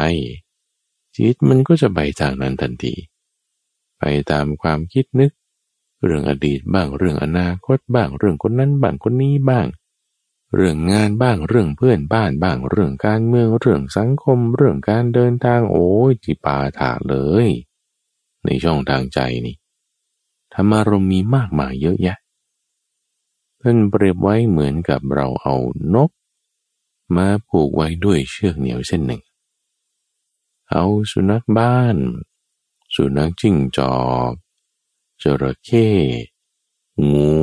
[1.18, 2.94] จิตมันก็จะไปทางนั้นทันที
[4.00, 5.32] ไปตามความคิดนึก
[6.04, 9.68] เรื่องอดีตบ้างเรื่องอนาคตบ้างเรื่องคนนั้นบ้างคนนี้บ้าง
[10.56, 17.48] เรื่องงานบ้างเรื่องเพื่อนบ้านบ้างเรื่องการเมืองเรื่องสังคม เรื่องการเดินทางโอ้ยจิปาถาเลย
[18.46, 19.56] ในช่องทางใจนี่
[20.54, 22.18] ธรรมารมมีมากมายเยอะแยะ
[23.62, 25.56] ท่านเปรียบไว้เหมือนกับเราเอา
[25.96, 26.10] นก
[27.16, 29.22] มาผูกไว้ด้วยเชือกเหนียวเส้นหนึ่ง
[30.72, 31.98] เอาสุนัขบ้าน
[32.96, 33.96] สุนัขจิ้งจอ
[34.32, 34.34] ก
[35.24, 35.88] จระเข้
[37.14, 37.34] งู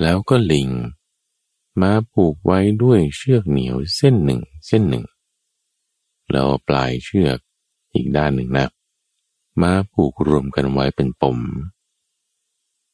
[0.00, 0.68] แล้วก็ลิง
[1.80, 5.04] มาผูกไว้ด้วยเชือกเหนียวเส้นหนึ่งเส้นหนึ่ง
[6.30, 7.38] แล้วปลายเชือก
[7.94, 8.66] อีกด้านหนึ่งนะ
[9.62, 11.38] มาผูกรวมกันไว้เป็นปม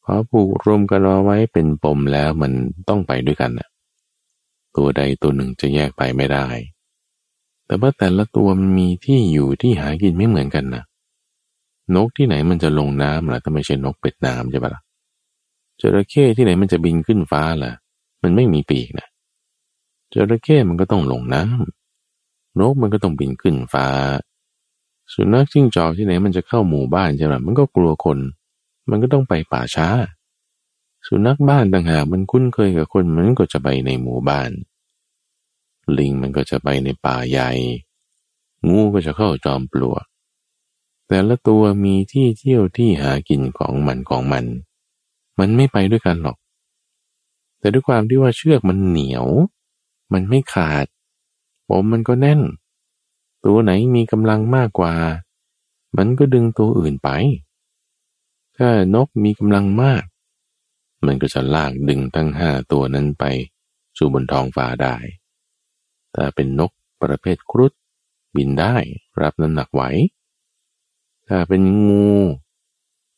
[0.05, 2.53] พอผูกรวมกันเอาไว้เป็นปมแล้วมัน
[2.89, 3.69] ต้องไปด้วยกันนะ
[4.77, 6.47] ตัวใดตัวหนึ่งจะแยกไปไม่ได้
[7.67, 10.83] แต่ว่าแต่ละตัวมันมีที่อยู่ที่หากินไม่เหมือนกันนะ
[11.95, 14.83] นกที่ไหนมันจะลงน้ำล่ะถ้าไม่ใช่นกเป็ดน้ำใช่ปะละ่ะ
[15.81, 17.73] จระเข้ที่ไหนมันจะบินขึ้นฟ้าล่ะ
[18.23, 19.09] มันไม่มีปีกนะ
[20.13, 23.89] จระเข้มันก็ต้องลงน้ำนกมันก็ต้องบินขึ้นฟ้า
[25.13, 28.19] สุนัขจิ้งจอกที่ไหนมันจะเข้าหมู่บ้านใช่ไหมมันก็กลัวคน
[28.91, 29.89] มันก็ต้องไปป่าช้า
[31.07, 34.51] สุนัขบ้านต่างหากมันคุ้นเคยกับคนมันก็จะไปในหมู่บ้าน
[35.99, 37.51] ลิงมันก็จะไปในป่าใหญ่
[38.67, 40.05] งูก็จะเข้าจอมปลวก
[41.09, 44.45] แต่ละตัวมีที่เที่ยวที่หากินของมันของมัน
[45.39, 46.37] มันไม่ไปด้วยกันหรอก
[47.59, 49.27] แต่ด้วยความที่ว่าเชือกมันเหนียว
[50.13, 50.87] มันไม่ขาด
[51.69, 52.41] ผมมันก็แน่น
[53.45, 54.95] ตัวไหนมีกำลังมากกว่า
[55.97, 57.09] มันก็ดึงตัวอื่นไป
[58.57, 60.05] ถ้านกมีกำลังมาก
[61.07, 63.25] มันก็จะลากดึงทั้งห้าตัวนั้นไป
[63.99, 64.97] สู่บนท้องฟ้าได้
[66.15, 66.71] ถ้าเป็นนก
[67.03, 67.73] ประเภทครุฑ
[68.37, 68.77] บินได้
[69.23, 69.83] รับน้ำหนักไหว
[71.29, 72.11] ถ้าเป็นงู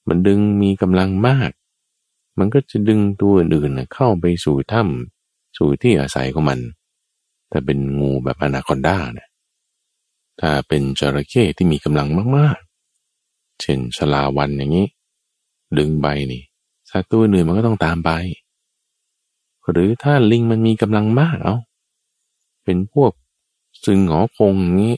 [0.09, 1.51] มันดึงมีกำลังมาก
[2.39, 6.59] มันก็จะดึงตัวอื่นเข้าไปสู่ถ้ำสู่ที่อาศัยของมัน
[7.51, 9.29] ถ้าเป็นงูแบบอนาคอนดาเนี่ย
[10.41, 14.89] ถ้าเป็นจระเข้ที่มีกำลังมากๆ เช่นชลาวันอย่างนี้
[15.79, 16.43] ดึงใบนี่
[16.91, 18.11] สัตว์ตัวอื่นมันก็ต้องตามไป
[19.71, 21.57] หรือถ้าลิงมันมีกำลังมากเอา
[22.65, 23.13] เป็นพวก
[23.85, 24.95] ซึงหงอคงอย่างนี้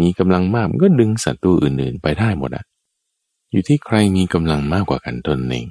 [0.00, 2.64] มีกำลังมากก็ดึงสัตว์ตัวอื่นๆ ไปได้หมดอะ
[3.50, 5.66] อยู่ที่ใครมีกำลังมากกว่ากันตนเอง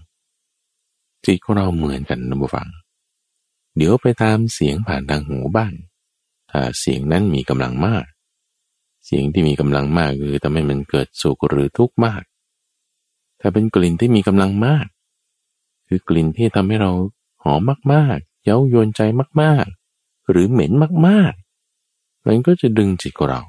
[1.26, 2.68] จิตของเราเหมือนกันนะบุฟัง
[3.78, 5.74] เดี๋ยวไปตามเสียงผ่านทางหูบ้าง
[6.52, 8.06] ถ้าเสียงนั้นมีกำลังมาก
[9.06, 12.24] เสียงที่มีกำลังมากคือทำให้มันเกิดสุขหรือทุกข์มาก
[13.40, 14.88] ถ้าเป็นกลิ่นที่มีกำลังมาก
[15.88, 16.92] คือกลิ่นที่ทำให้เรา
[17.44, 17.62] หอม
[17.94, 19.02] มากๆ เย้ายวนใจ
[19.42, 20.72] มากๆ หรือเหม็น
[21.08, 23.42] มากๆ มันก็จะดึงจิตของเรา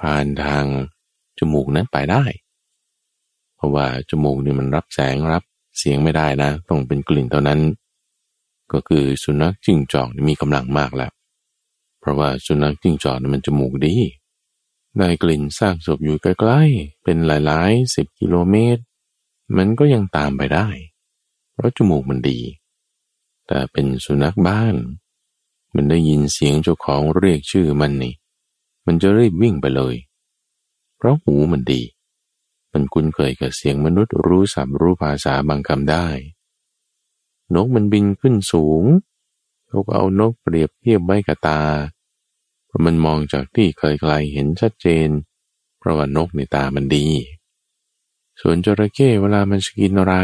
[0.00, 0.64] ผ่านทาง
[1.38, 2.24] จมูกนั้นไปได้
[3.56, 5.42] เพราะว่าจมูกนี่มันรับแสงรับ
[5.78, 7.60] เสียงไม่ได้นะ ต้องเป็นกลิ่นเท่านั้น
[8.72, 11.12] ก็คือสุนัขจิ้งจอกมีกำลังมากแล้ว
[12.00, 13.94] เพราะว่าสุนัขจิ้งจอกมันจมูกดี
[14.98, 18.82] ได้กลิ่นซากศพอยู่ใกล้ๆ เป็นหลายๆสิบกิโลเมตร
[19.56, 20.68] มันก็ยังตามไปได้
[21.52, 22.40] เพราะจมูกมันดี
[23.46, 24.74] แต่เป็นสุนัขบ้าน
[25.74, 28.14] มันได้ยินเสียงเจ้าของเรียกชื่อมันนี่
[28.88, 29.94] มันจะรีบวิ่งไปเลย
[30.96, 31.82] เพราะหูมันดี
[32.72, 36.06] มันคุ้นเคยกับเสียงมนุษย์รู้สับรู้ภาษาบางคำได้
[37.54, 38.84] นกมันบินขึ้นสูง
[39.68, 41.62] เขาก็เอานกเปรียบเทียบไว้กับตา
[42.66, 45.08] เพราะมันมองจากที่ไกลๆเห็นชัดเจน
[45.78, 47.06] เพราะว่านกในตามันดี
[48.40, 50.14] ส่วนจระเข้เวลามันกินอะไร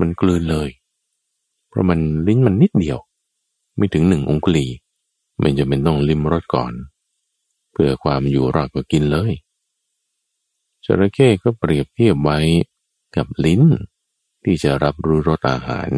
[0.00, 0.70] มันกลืนเลย
[1.68, 2.98] เพราะมันลิ้นมันนิดเดียว
[3.76, 4.66] ไม่ถึงหนึ่งองคุลี
[5.42, 6.72] มันจะเป็นต้องลิ้มรสก่อน
[7.72, 9.32] เพื่อความอยู่รอดก็กินเลย
[10.84, 12.40] จระเข้ก็เปรียบเทียบไว้
[13.16, 13.62] กับลิ้น
[14.44, 15.92] ที่จะรับรู้รสอาหาร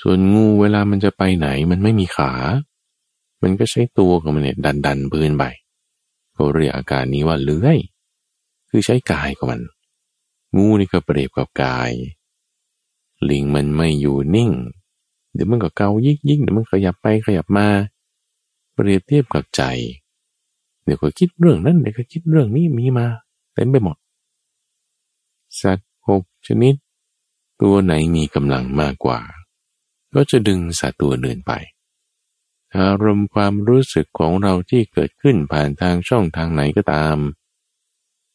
[0.00, 2.32] ส่วนงูเวลามันจะไปไหนมันไม่มีขา
[3.42, 5.44] มันก็ใช้ตัวของมันเนี่ยดันดันพื้นไป
[6.34, 7.78] เขาเรียกอาการนี้ว่าเลื้อย
[8.68, 9.62] คือใช้กายของมัน
[10.56, 11.90] งูนี่ก็เปรียบกับกาย
[13.30, 14.50] ลิงมันไม่อยู่นิ่ง
[15.34, 17.68] เดี๋ยวมันก็เกายิกยิกเดี๋ยวมันขยับไปขยับมา
[18.74, 19.62] เปรียบเทียบกับใจ
[20.92, 23.06] ดี๋ยวก็คิดเรื่องนั้นเดี๋ยวก็คิดเรื่องนี้มีมา
[23.54, 23.96] เต็มไปหมด
[25.60, 26.74] สัตว์หกชนิด
[27.62, 29.20] ตัวไหนมีกำลังมากกว่า
[30.14, 31.52] ก็จะดึงสัตว์ตัวอื่นไป
[32.76, 37.16] อารมณ์ความรู้สึกของเราที่เกิดขึ้นผ่านทางช่องทางไหนก็ตาม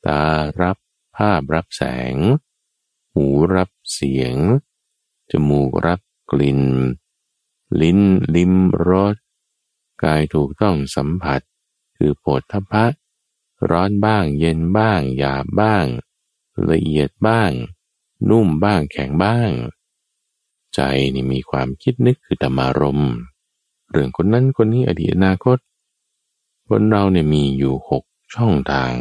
[0.05, 0.23] ตา
[0.61, 0.77] รับ
[1.17, 2.15] ภาพรับแสง
[3.13, 4.35] หูรับเสียง
[5.31, 5.99] จมูกรับ
[6.31, 6.61] กลิ่น
[7.81, 7.99] ลิ้น
[8.35, 8.53] ลิ้ม
[8.87, 9.15] รส
[10.03, 11.41] กายถูกต้องสัมผัส
[11.95, 12.85] คือโผฏฐพะ
[13.69, 15.85] ร้อนบ้าง เย็นบ้าง หยาบบ้าง
[16.71, 17.51] ละเอียดบ้าง
[18.29, 19.51] นุ่มบ้างแข็งบ้าง
[20.73, 20.79] ใจ
[21.13, 23.01] นี่มีความคิดนึกคือธรรมารม
[23.89, 25.57] เรื่องคนนั้นคนนี้อดีตอนาคต
[26.67, 28.03] คนเราเนี่ยมีอยู่หก
[28.35, 28.93] ช่องทาง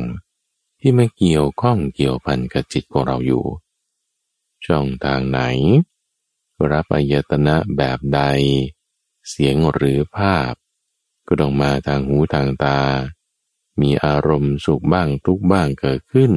[0.81, 3.45] ที่มาเกี่ยวข้องเกี่ยวพันกับจิตของเราอยู่
[4.67, 5.41] ช่องทางไหน
[6.71, 8.21] รับอายตนะแบบใด
[9.29, 10.53] เสียงหรือภาพ
[11.27, 12.79] ก็ต้องมาทางหูทางตา
[13.81, 16.33] มีอารมณ์สุขบ้างทุกบ้างเกิดขึ้น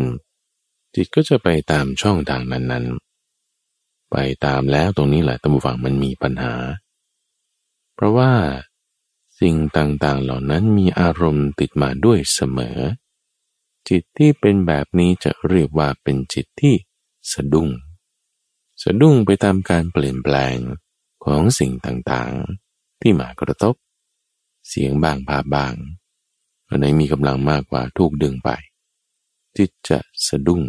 [0.96, 6.54] จิตก็จะไปตามช่องทางนั้นๆ ไปตามแล้วตรงนี้แหละตั้งฝังมันมีปัญหา
[7.96, 8.32] เพราะว่า
[9.40, 12.78] สิ่งต่างๆเหล่านั้นมีอารมณ์ติดมาด้วยเสมอ
[13.90, 16.76] จิตที่เป็นแบบนี้จะเรียกว่าเป็นจิตที่
[17.32, 17.70] สะดุ้ง
[18.84, 20.58] สะดุ้งไปตามการเปลี่ยนแปลง
[21.26, 23.76] ของสิ่งต่างๆ ที่มากระทบ
[24.70, 25.74] เสียงบางภาพบาง
[26.68, 28.50] อันไหนมีกำลังมากกว่าถูกดึงไป
[29.58, 30.64] จิตจะสะดุ้ง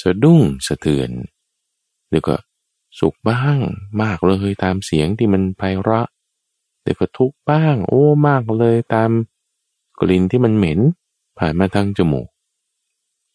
[0.00, 1.10] สะดุ้งสะเทือน
[2.10, 2.34] แล้วก็
[2.98, 3.58] สุขบ้าง
[4.02, 6.08] มากเลยตามเสียงที่มันไพเราะ
[6.82, 9.10] แต่ก็ทุกบ้าง โอ้มากเลยตาม
[10.00, 10.80] กลิ่นที่มันเหม็น
[11.38, 12.28] ผ่านมาทางจมูก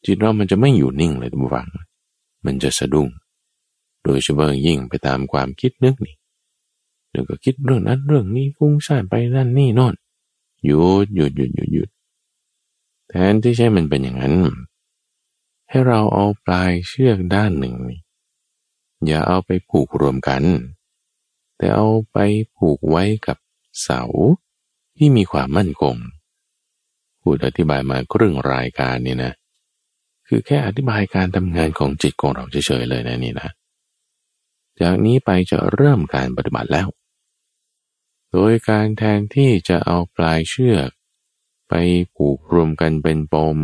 [0.06, 1.70] จิตเรามันจะไม่อยู่นิ่งเลยทุกฝัง
[2.46, 3.08] มันจะสะดุ้ง
[4.04, 6.16] โดยเฉพาะยิ่งไปตามความคิดนึกนี่
[7.14, 9.94] เดี๋ยวก็คิดเรื่องนั้นเรื่องนี้ฟุ้งซ่านไปนั่นนี่นอน
[10.66, 11.90] หยุดหยุดหยุดหยุดหยุด
[13.10, 14.36] แทนที่ใช่มันเป็นอย่างนั้น
[15.70, 17.76] ให้เราเอาปลายเชือกด้านหนึ่ง
[19.06, 20.44] อย่าเอาไปผูกรวมกัน
[21.58, 22.18] แต่เอาไป
[22.58, 23.38] ผูกไว้กับ
[23.82, 24.02] เสา
[24.98, 25.96] ที่มีความมั่นคง
[27.22, 29.34] พูดอธิบายมาครึ่งรายการนี่นะ
[30.28, 33.50] คือแค่อธิบายการทำงานของจิตของเราเฉยๆเลยนะนี่นะ
[34.80, 36.88] จากนี้ไปจะเริ่มการปฏิบัติแล้ว
[38.34, 40.90] โดยการแทนที่จะเอาปลายเชือก
[41.70, 41.74] ไป
[42.16, 43.60] ผูกรวมกันเป็นปม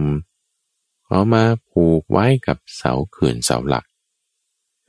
[1.07, 3.85] เอามาผูกไว้กับเสาเขื่อนเสาหลัก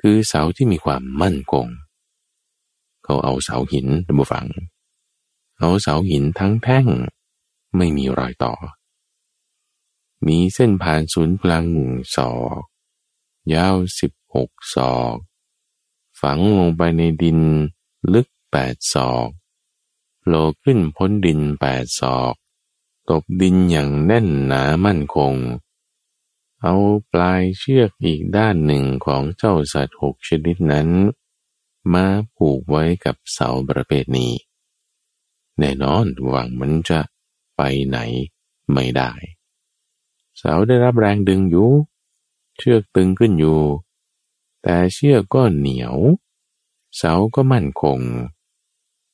[0.00, 1.66] คือเสาที่มีความมั่นคง
[3.04, 4.48] เขาเอาเสาหินดับฝัง
[5.58, 6.86] เอาเสาหินทั้งแท่ง
[7.76, 8.54] ไม่มีรอยต่อ
[10.26, 12.62] มีเส้นผ่านศูนย์กลางหนึ่งศอก
[13.54, 15.16] ยาวสิบหกศอก
[16.20, 17.40] ฝังลงไปในดิน
[18.12, 19.28] ลึกแปดศอก
[20.20, 22.34] โผล่ขึ้นพ้นดินแปดศอก
[23.10, 25.34] ตกดินอย่างแน่นหนามั่นคง
[26.62, 26.74] เอา
[27.12, 30.88] ปลายเชือกอีกด้านหนึ่งของเจ้าสัตว์หกชนิดนั้น
[31.92, 32.06] มา
[32.36, 34.32] ผูกไว้กับเสาประเภทนี้
[35.58, 37.00] แน่นอนหวังมันจะ
[37.56, 37.98] ไปไหน
[38.72, 39.12] ไม่ได้
[40.38, 41.70] เสาได้รับแรงดึงอยู่
[42.56, 43.60] เชือกตึงขึ้นอยู่
[44.62, 45.96] แต่เชือกก็เหนียว
[46.96, 47.98] เสาก็มั่นคง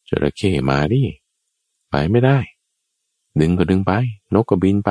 [0.08, 1.02] จระเข้มาดิ
[1.90, 2.38] ไปไม่ได้
[3.40, 3.92] ดึงก็ดึงไป
[4.34, 4.90] นกก็บินไป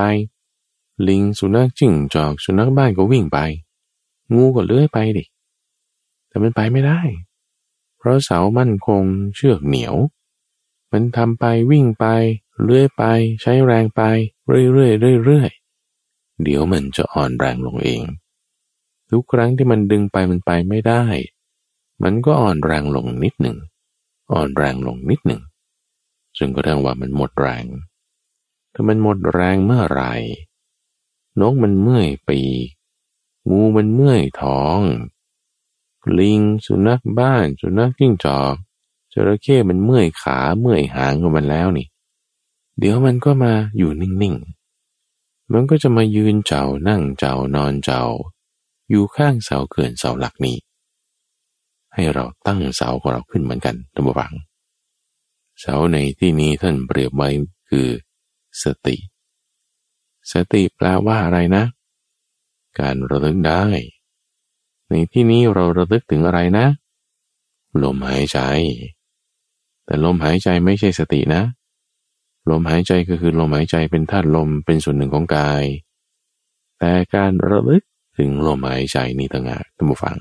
[1.08, 3.40] ลิงสุนัขจิ้งจอก สุนัขบ้านก็วิ่งไป
[4.34, 5.24] งูก็เลื้อยไปดิ
[6.28, 7.02] แต่มันไปไม่ได้
[7.98, 9.04] เพราะเสามั่นคง
[9.36, 9.96] เชือกเหนียว
[10.92, 12.06] มันทำไปวิ่งไป
[12.64, 13.04] เลื่อยไป
[13.42, 14.02] ใช้แรงไป
[14.48, 18.04] เรื่อยๆเรื่อยๆเดี๋ยวมันจะอ่อนแรงลงเอง
[19.10, 21.04] ทุกครั้งที่มันดึงไปมันไปไม่ได้
[22.04, 23.58] มันก็อ่อนแรงลงนิดหนึ่ง
[24.32, 25.42] อ่อนแรงลงนิดหนึ่ง
[26.38, 27.66] ซึ่งก็เรียกว่ามันหมดแรง
[28.74, 30.04] ถ้ามันหมดแรงเมื่อไร
[31.40, 32.40] นกมันเมื่อยปี
[33.50, 34.80] งูมันเมื่อยท้อง
[36.20, 38.56] ลิงสุนัขบ้าน สุนัขจิ้งจอก
[39.14, 41.88] จระเข้มันเมื่อยขาเมื่อยหางของมันแล้วนี่
[42.80, 48.04] เดี๋ยวมันก็มาอยู่นิ่งๆ มันก็จะมายืนเจ้านั่งเจ้านอนเจ้า
[48.90, 50.58] อยู่ข้างเสาเขื่อนเสาหลักนี้
[51.96, 54.34] ให้เราตั้งเสาของเราขึ้นเหมือนกันท่านผู้ฟัง
[55.60, 57.30] เสาในที่นี้ท่านเปรียบไว้
[57.70, 57.88] คือ
[58.64, 58.96] สติ
[60.32, 61.64] สติแปลว่าอะไรนะ
[62.80, 63.64] การระลึกได้
[64.90, 66.66] ในที่นี้เราระลึกถึงอะไรนะ
[67.84, 68.40] ลมหายใจ
[69.86, 71.44] แต่ลมหายใจไม่ใช่สตินะ
[72.50, 75.64] ลมหายใจก็คือลมหายใจเป็นธาตุลมเป็นส่วนหนึ่งของกาย
[76.80, 77.84] แต่การระลึก
[78.18, 80.18] ถึงลมหายใจนี่ต่างหากท่านผู้ฟัง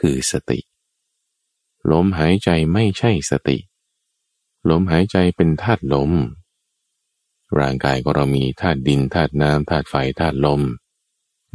[0.00, 0.58] คือสติ
[1.92, 3.58] ลมหายใจไม่ใช่สติ
[4.70, 6.12] ลมหายใจเป็นธาตุลม
[7.58, 10.60] ร่างกายก็เรามีธาตุดินธาตุน้ำธาตุไฟธาตุลม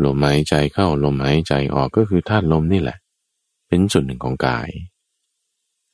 [0.04, 2.98] ลมหายใจเข้าลมหายใจออกก็คือธาตุลมนี่แหละ
[3.68, 4.70] เป็นส่วนหนึ่งของกาย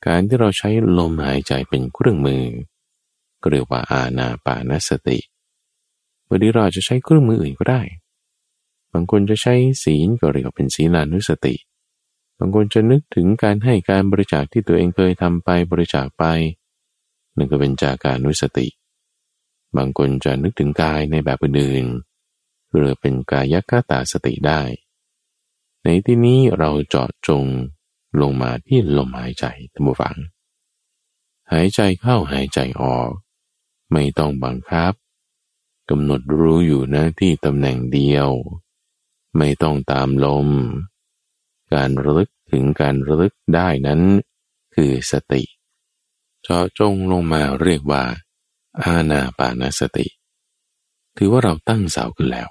[0.06, 2.44] การที่เราใช้ลมหายใจเป็นเครื่องมือ
[3.50, 5.18] เรียกว่าอาณาปานสติ
[6.28, 7.82] วันนี้เราจะใช้เครื่องมืออื่นก็ได้
[8.92, 9.54] บางคนจะใช้
[9.84, 16.24] ศีลก็เรียกว่าเป็นศีลานุสติางคนจะนึกถึงการให้การบริจาคที่ตัวเองเคยทำไปบริจาคไป
[17.36, 18.68] นั่นก็เป็นจาการนุสติ
[19.76, 21.84] บางคนจะนึกถึงกายในแบบอื่น
[22.74, 24.62] หรือเป็นกายคตาสติได้
[25.84, 27.44] ในที่นี้เราเจาะจง
[28.20, 30.16] ลงมาที่ลมหายใจท่านผู้ฟัง
[31.52, 33.10] หายใจเข้าหายใจออก
[33.92, 34.92] ไม่ต้องบังคับ
[35.90, 38.28] กำหนดรู้อยู่นะที่ตำแหน่งเดียว
[39.36, 40.48] ไม่ต้องตามลม
[41.74, 44.00] การระลึกถึงการระลึกได้นั้น
[44.74, 45.42] คือสติ
[46.42, 48.02] เจาะจงลงมาเรียกว่า
[48.82, 50.06] อาณาปานสติ
[51.16, 52.48] ถือว่าเราตั้งเสาขึ้นแล้ว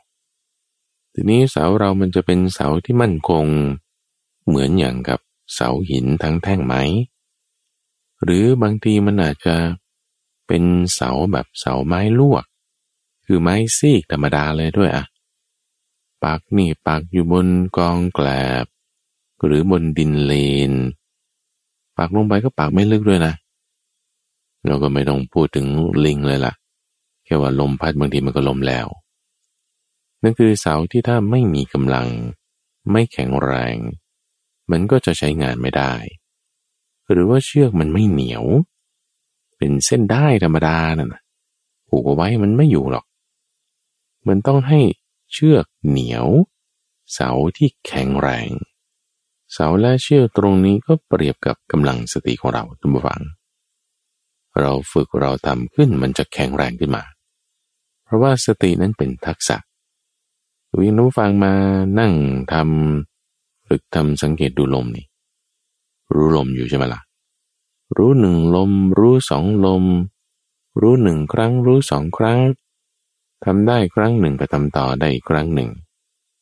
[1.13, 3.45] ทีนี้เสาเรามันจะเป็นเสาที่มั่นคง
[4.47, 5.19] เหมือนอย่างกับ
[5.53, 6.75] เสาหินทั้งแท่งไหม
[8.23, 9.55] หรือบางทีมันอาจจะ
[10.47, 10.63] เป็น
[10.93, 12.45] เสาแบบเสาไม้ลวก
[13.25, 15.05] คือไม้ซีกธรรมดาเลยด้วยอะ
[16.23, 17.47] ปักนี่ปักอยู่บน
[17.77, 18.27] กองแกล
[18.63, 18.65] บ
[19.45, 20.33] หรือบนดินเล
[20.71, 20.73] น
[21.97, 23.33] ปักลงไปก็ปักไม่ลึกด้วยนะ
[24.67, 25.65] เราก็ไม่ต้องพูดถึง
[26.05, 26.53] ลิงเลยล่ะ
[27.25, 28.87] แค่ว่าลมพัดบางทีมันก็ลมแล้ว
[30.21, 32.07] นั่นคือเสาที่ถ้าไม่มีกำลัง
[32.91, 33.77] ไม่แข็งแรง
[34.71, 35.93] มันก็จะใช้งานไม่ได้
[37.11, 38.45] หรือว่าเชือกมันไม่เหนียว
[39.57, 41.21] เป็นเส้นได้ธรรมดานั่ะ
[41.87, 43.05] ผูกเอาไว้มันไม่อยู่หรอก
[44.27, 44.79] มันต้องให้
[45.33, 46.27] เชือกเหนียว
[47.13, 48.49] เสาที่แข็งแรง
[49.53, 53.21] เสาและเชือกตรงนี้ก็เปรียบกับกำลังสติของเราทุกฝัง
[54.59, 57.03] เราฝึกเราทำขึ้นมันจะแข็งแรงขึ้นมา
[58.03, 59.57] เพราะว่าสตินั้นเป็นทักษะ
[60.79, 61.53] วิ่งนุฟังมา
[61.99, 62.13] นั่ง
[62.53, 65.05] ทำฝึกทำสังเกตดูลมนี่
[66.13, 67.01] รู้ลมอยู่ใช่ไหมละ่ะ
[67.97, 69.83] รู้หนึ่งลม รู้สองลม
[70.81, 72.39] รู้หนึ่งครั้ง รู้สองครั้ง
[73.45, 75.69] ทำได้ครั้งหนึ่งก็ทำต่อได้อีกครั้งหนึ่ง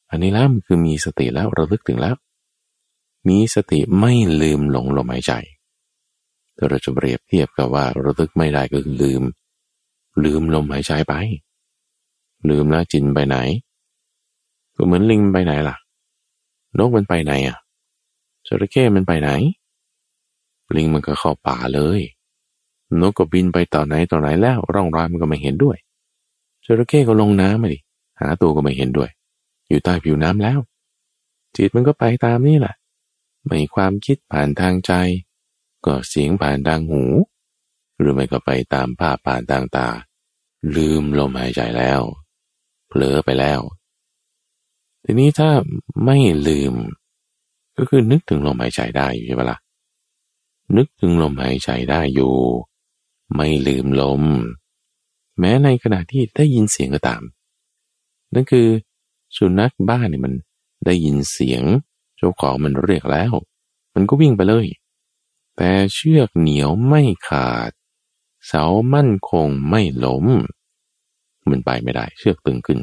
[0.09, 2.15] อันนี้แล้วมันคือมีสติแล้วระลึกถึงแล้ว
[3.27, 5.33] มีสติไม่ลืมหลงลมหายใจ
[6.57, 9.23] ถ้าเราจะเปรียบเทียบกับว่าระลึกไม่ได้ก็คือลืม
[10.23, 11.13] ลืมลมหายใจไป
[12.49, 13.37] ลืมแล้วจินไปไหน
[14.75, 15.75] ก็เหมือนลิงไปไหนล่ะ
[16.77, 17.57] นกมันไปไหนอะ
[18.47, 19.29] จระเข้มันไปไหน
[20.75, 22.01] ลิงมันก็เข้าป่าเลย
[23.01, 25.77] นกก็บินไปต่อไหนต่อไหนแล้ว ร่องรอยมันก็ไม่เห็นด้วย
[26.65, 27.79] จระเข้ก็ลงน้ำมาดิ
[28.19, 29.09] หาตัวก็ไม่เห็นด้วย
[29.67, 30.59] อยู่ใต้ผิวน้ำแล้ว
[31.55, 32.75] จิตมันก็ไปตามนี่แหละ
[33.49, 34.91] ไม่ความคิดผ่านทางใจ
[35.85, 37.03] ก็เสียงผ่านทางหู
[37.99, 39.87] หรือไม่ก็ไปตามภาพผ่านทางตา
[40.75, 42.01] ลืมลมหายใจแล้ว
[42.87, 43.59] เผลอไปแล้ว
[45.03, 45.49] ทีนี้ถ้า
[46.05, 46.73] ไม่ลืม
[47.77, 49.59] ก็คือนึกถึงลมหายใจได้อยู่ใช่ไหมละ่ะ
[50.77, 52.35] นึกถึงลมหายใจได้อยู่
[53.35, 54.23] ไม่ลืมลม
[55.39, 57.21] แม้ในขณะที่ได้ยินเสียงก็ตาม
[58.33, 58.67] นั่นคือ
[59.35, 60.33] สุนัขบ้านนี่ยมัน
[60.85, 61.63] ได้ยินเสียง
[62.19, 63.33] เจ้าของมันเรียกแล้ว
[63.93, 64.65] มันก็วิ่งไปเลย
[65.57, 67.71] แต่เชือกเหนียวไม่ขาด
[68.47, 68.63] เสา
[68.93, 70.25] มั่นคงไม่ล้ม
[71.49, 72.79] มันไปไม่ได้ เชือกตึงขึ้น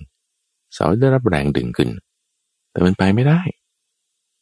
[0.75, 1.91] เสาได้รับแรงดึงขึ้น
[2.71, 3.41] แต่มันไปไม่ได้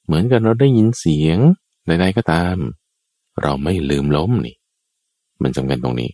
[0.05, 1.38] เหมือนกันเราได้ยินเสียง
[1.86, 2.57] ใดๆก็ตาม
[3.42, 4.57] เราไม่ลืมล้มนี่
[5.42, 6.11] มันจำกันตรงนี้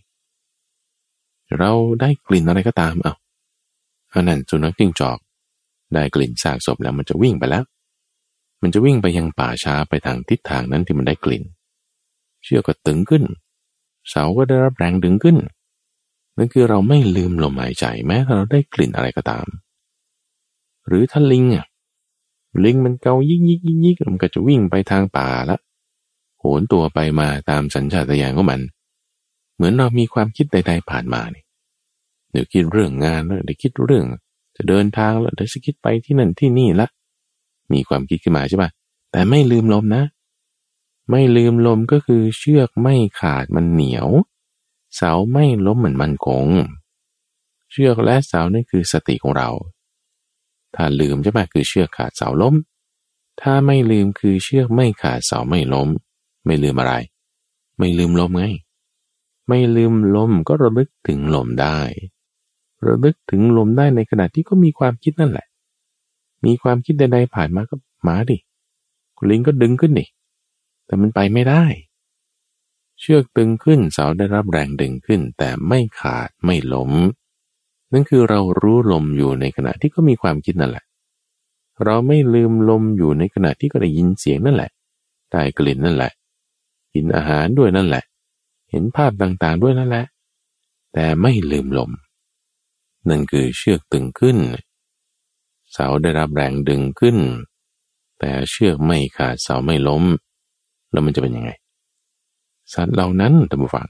[1.59, 1.71] เรา
[2.01, 3.13] ได้กลิ่นอะไรก็ตามเอา
[4.13, 5.19] อันนั้นสุนัขจิ้งจอก
[5.93, 7.63] ได้กลิ่นซากศพแล้วมันจะวิ่งไปแล้ว
[8.61, 11.43] มันจะวิ่งไปยังป่าช้าไปทางทิศทางนั้นที่มันได้กลิ่น
[12.43, 13.23] เชือกก็ตึงขึ้น
[14.09, 15.37] เสาก็ได้รับแรงดึงขึ้น
[16.37, 19.45] นั่นคือเราไม่ลืมลมหายใจแม้ถ้าเราได้กลิ่นอะไรก็ตาม
[20.87, 21.65] หรือถ้าลิงอะ
[22.65, 25.57] ลิงมันเกายิกยิกยิกยิกมันก็จะวิ่งไปทางป่าละ
[26.39, 28.61] โหนตัวไปมาตามสัญชาตญาณของมัน
[29.55, 31.45] เหมือนเรามีความคิดใด ๆ ผ่านมาเนี่ย
[32.31, 34.05] เดี๋ยวคิดเรื่องงานแล้วเดี๋ยวคิดเรื่อง
[34.55, 36.87] จะเดินทางแล้วเดี๋ยวจะคิดไปที่นั่นที่นี่ละ
[37.73, 38.69] มีความคิดขึ้นมาใช่ปะ
[39.11, 40.03] แต่ไม่ลืมลมนะ
[41.09, 44.07] ไม่ลืมลมก็คือเชือกไม่ขาดมันเหนียว
[44.95, 46.47] เสาไม่ล้มเหมือนมันคง
[47.71, 49.49] เชือกและเสานี่คือสติของเรา
[50.75, 52.55] ถ้าลืมใช่ปะคือเชือกขาดเสาล้ม
[53.41, 55.89] ถ้าไม่ลืมคือเชือกไม่ขาดเสาไม่ล้ม
[56.45, 56.93] ไม่ลืมอะไร
[57.77, 58.43] ไม่ลืมลมไง
[59.47, 61.79] ไม่ลืมลมก็ระลึกถึงลมได้
[62.87, 65.47] ระลึกถึงลมได้ในขณะที่ก็มีความคิดนั่นแหละ
[66.45, 67.75] มีความคิดใดๆผ่านมาก็
[68.07, 68.37] มาดิ
[69.29, 70.05] ลิงก็ดึงขึ้นดิ
[70.85, 71.63] แต่มันไปไม่ได้
[72.99, 76.91] เชือกตึงขึ้นเสาได้รับแรงดึงขึ้น แต่ไม่ขาดไม่ล้ม
[77.91, 80.85] นั่นคือเรารู้ลมอยู่ในขณะที่ก็มีความคิดนั่นแหละ
[81.83, 84.71] เราไม่ลืมลมอยู่ในขณะที่ก็ได้ยินเสียงนั่นแหละ
[85.31, 86.11] ได้กลิ่นนั่นแหละ
[86.93, 88.03] กินอาหารด้วยนั่นแหละ
[88.69, 90.05] เห็นภาพต่างๆด้วยนั่นแหละ
[90.93, 91.91] แต่ไม่ลืมลม
[93.09, 97.17] นั่นคือเชือกตึงขึ้นเสาได้รับแรงดึงขึ้น
[98.19, 100.03] แต่เชือกไม่ขาดเสาไม่ล้ม
[100.91, 101.51] แล้วมันจะเป็นยังไง
[102.73, 103.89] สัตว์เหล่านั้นท่านผู้ฟัง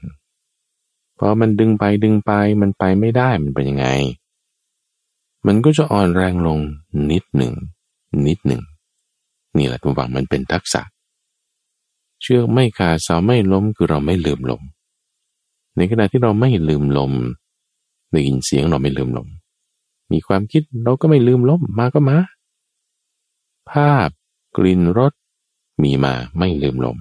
[1.18, 3.86] พอมันดึงไปดึงไปมันไปไม่ได้มันเป็นยังไง
[5.46, 6.58] มันก็จะอ่อนแรงลง
[7.10, 7.52] นิดหนึ่ง
[8.26, 8.62] นิดหนึ่ง
[9.56, 10.82] นี่แหละทุกฝังมันเป็นทักษะ
[12.22, 14.62] เชือกไม่ขาดเสาไม่ล้มคือเราไม่ลืมลม
[15.76, 17.12] ในขณะที่เราไม่ลืมลม
[18.12, 19.28] ได้ยินเสียงเราไม่ลืมลม
[20.12, 22.18] มีความคิดเราก็ไม่ลืมลมมาก็มา
[23.70, 24.08] ภาพ
[24.56, 25.12] กลิ่นรส
[25.82, 26.98] มีมาไม่ลืมลม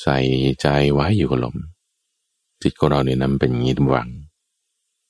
[0.00, 0.18] ใส่
[0.60, 1.56] ใจไว้อยู่กับลม
[2.62, 4.08] จิตของเราเนี่ยนั้นเป็นอย่างนี้ทุกวัง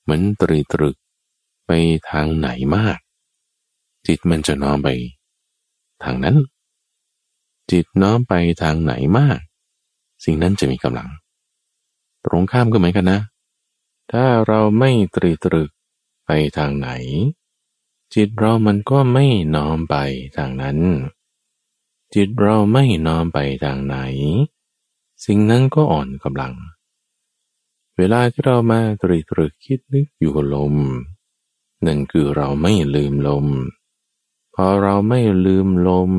[0.02, 0.96] เหมือนตรีตรึก
[1.66, 1.70] ไป
[2.10, 2.98] ทางไหนมาก
[4.06, 4.88] จิตมันจะน้อมไป
[6.04, 6.36] ทางนั้น
[7.70, 9.38] จิตน้อมไปทางไหนมาก
[10.24, 11.08] สิ่งนั้นจะมีกำลัง
[12.24, 13.20] ตรงข้ามก็เหมือนกันนะ
[14.12, 15.70] ถ้าเราไม่ตรีตรึก
[16.24, 16.88] ไปทางไหน
[18.14, 19.96] จิตเรามันก็ไม่น้อมไป
[20.36, 20.78] ทางนั้น
[22.14, 23.96] จิตเราไม่น้อมไปทางไหน
[25.24, 26.54] สิ่งนั้นก็อ่อนกำลัง
[27.96, 30.74] เวลาที่เรามาตรีตรึกคิดนึกอยู่กับลม
[31.86, 33.46] นั่นคือเราไม่ลืมลม
[34.54, 36.12] พอเราไม่ลืมลม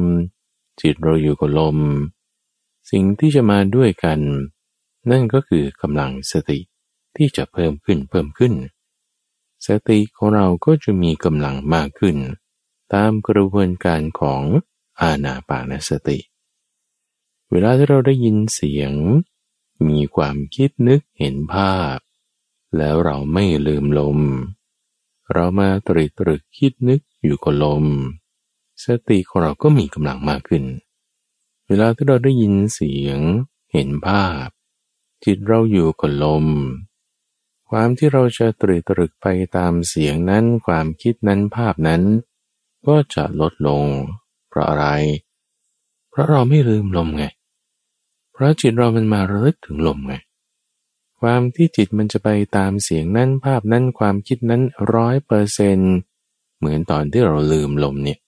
[0.81, 1.77] จิตเราอยู่กับลม
[2.91, 4.19] สิ่งที่จะมาด้วยกัน
[5.11, 6.59] นั่นก็คือกำลังสติ
[7.15, 8.53] ที่จะเพิ่มขึ้นเพิ่มขึ้น
[9.68, 12.18] สติของเราก็จะมีกำลังมากขึ้น
[12.93, 14.43] ตามกระบวนการของ
[15.01, 16.20] อาณาปานสติ
[17.51, 18.93] เวลาที่เราได้ยินเสียง
[19.88, 21.97] มีความคิดนึกเห็นภาพ
[22.78, 24.20] แล้วเราไม่ลืมลม
[25.34, 27.86] เรามาตรีตรึกคิดนึกอยู่กับลม
[28.86, 30.64] สติของเราก็มีกำลังมากขึ้น
[31.68, 33.20] เวลาที่เราได้ยินเสียง
[33.74, 34.47] เห็นภาพ
[35.24, 36.45] จิตเราอยู่กับลม
[37.76, 42.01] ความที่เราจะตรีตรึกไปตามเสียงนั้นความคิดนั้นภาพนั้น
[42.88, 43.84] ก็จะลดลง
[44.49, 44.88] เพราะอะไร
[46.09, 47.26] เพราะเราไม่ลืมลมไง
[48.34, 50.15] เพราะจิตเรามันมาระลึกถึงลมไง
[51.19, 54.61] ความที่จิตมันจะไปตามเสียงนั้นภาพนั้นความคิดนั้น
[54.93, 55.78] ร้อยเปอร์เซน
[56.57, 58.19] เหมือนตอนที่เราลืมลมเนี่ย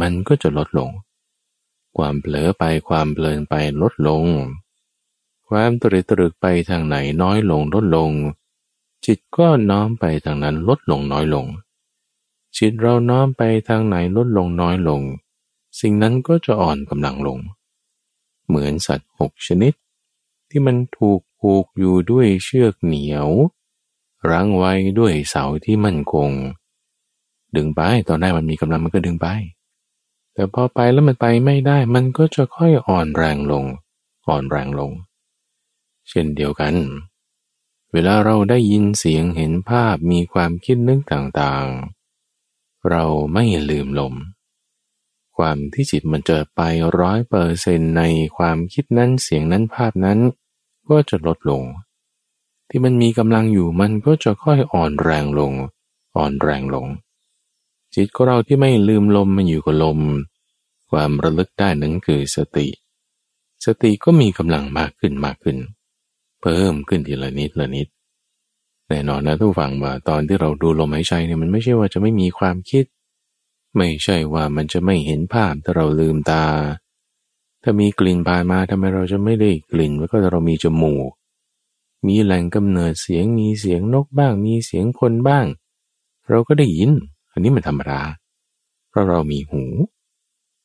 [0.00, 0.90] มันก็จะลดลง
[1.96, 4.24] ความเผลอไปความเพลินไปลดลง
[5.48, 8.12] ความตรึกตรึกไปทางไหนน้อยลงลดลง
[9.06, 11.46] จิตก็น้อมไปทางนั้นลดลงน้อยลง
[12.56, 15.02] จิตเราน้อมไปทางไหนลดลงน้อยลง
[15.80, 17.38] สิ่งนั้นก็จะอ่อนกำลังลง
[18.46, 19.72] เหมือนสัตว์หกชนิด
[20.50, 23.28] ที่มันถูกผูกอยู่ด้วยเชือกเหนียว
[24.30, 26.30] รั้งไว้ด้วยเสาที่มั่นคง
[27.56, 29.26] ดึงไปตอนแรกมันมีกำลังมันก็ดึงไป
[30.34, 33.64] แต่พอไปแล้วมันไปไม่ได้มันก็จะค่อยอ่อนแรงลง
[34.28, 34.90] อ่อนแรงลง
[36.08, 36.74] เช่นเดียวกัน
[37.96, 44.14] เวลาเราได้ยินเสียงเห็นภาพมีความคิดนึกต่างๆ เราไม่ลืมลม
[45.36, 46.60] ความที่จิตมันจะไป
[47.00, 48.02] ร้อยเปอร์เซนใน
[48.36, 50.18] ความคิดนั้นเสียงนั้นภาพนั้น
[50.88, 51.62] ก็จะลดลง
[52.68, 55.52] ที่มันมีกำลังอยู่มันก็จะค่อยอ่อนแรงลง
[56.16, 56.86] อ่อนแรงลง
[57.94, 60.00] จิตของเราที่ไม่ลืมลมมันอยู่กับลม
[60.90, 62.66] ความระลึกได้นั้นคือสติ
[63.64, 65.58] สติก็มีกำลังมากขึ้นมากขึ้น
[66.44, 67.88] เพิ่มขึ้นทีละนิดละนิด
[68.88, 72.84] แน่นอนนะทุกฝังว่าตอนที่เราดูลมหายใจเนี่ยมันไม่ใช่ว่าจะไม่มีความคิด
[73.76, 76.44] ไม่ใช่ว่ามันจะไม่เห็นภาพถ้าเราลืมตา
[77.62, 81.10] ถ้ามีกลิ่นผ่านมาทำไมเราจะไม่ได้กลิ่นแล้วก็เรามีจมูก
[82.06, 85.46] มีแหล่งกำเนิดเสียงมีเสียงนกบ้าง มีเสียงคนบ้าง
[86.28, 86.90] เราก็ได้ยิน
[87.32, 88.00] อันนี้มันธรรมดา
[88.88, 89.64] เพราะเรามีหู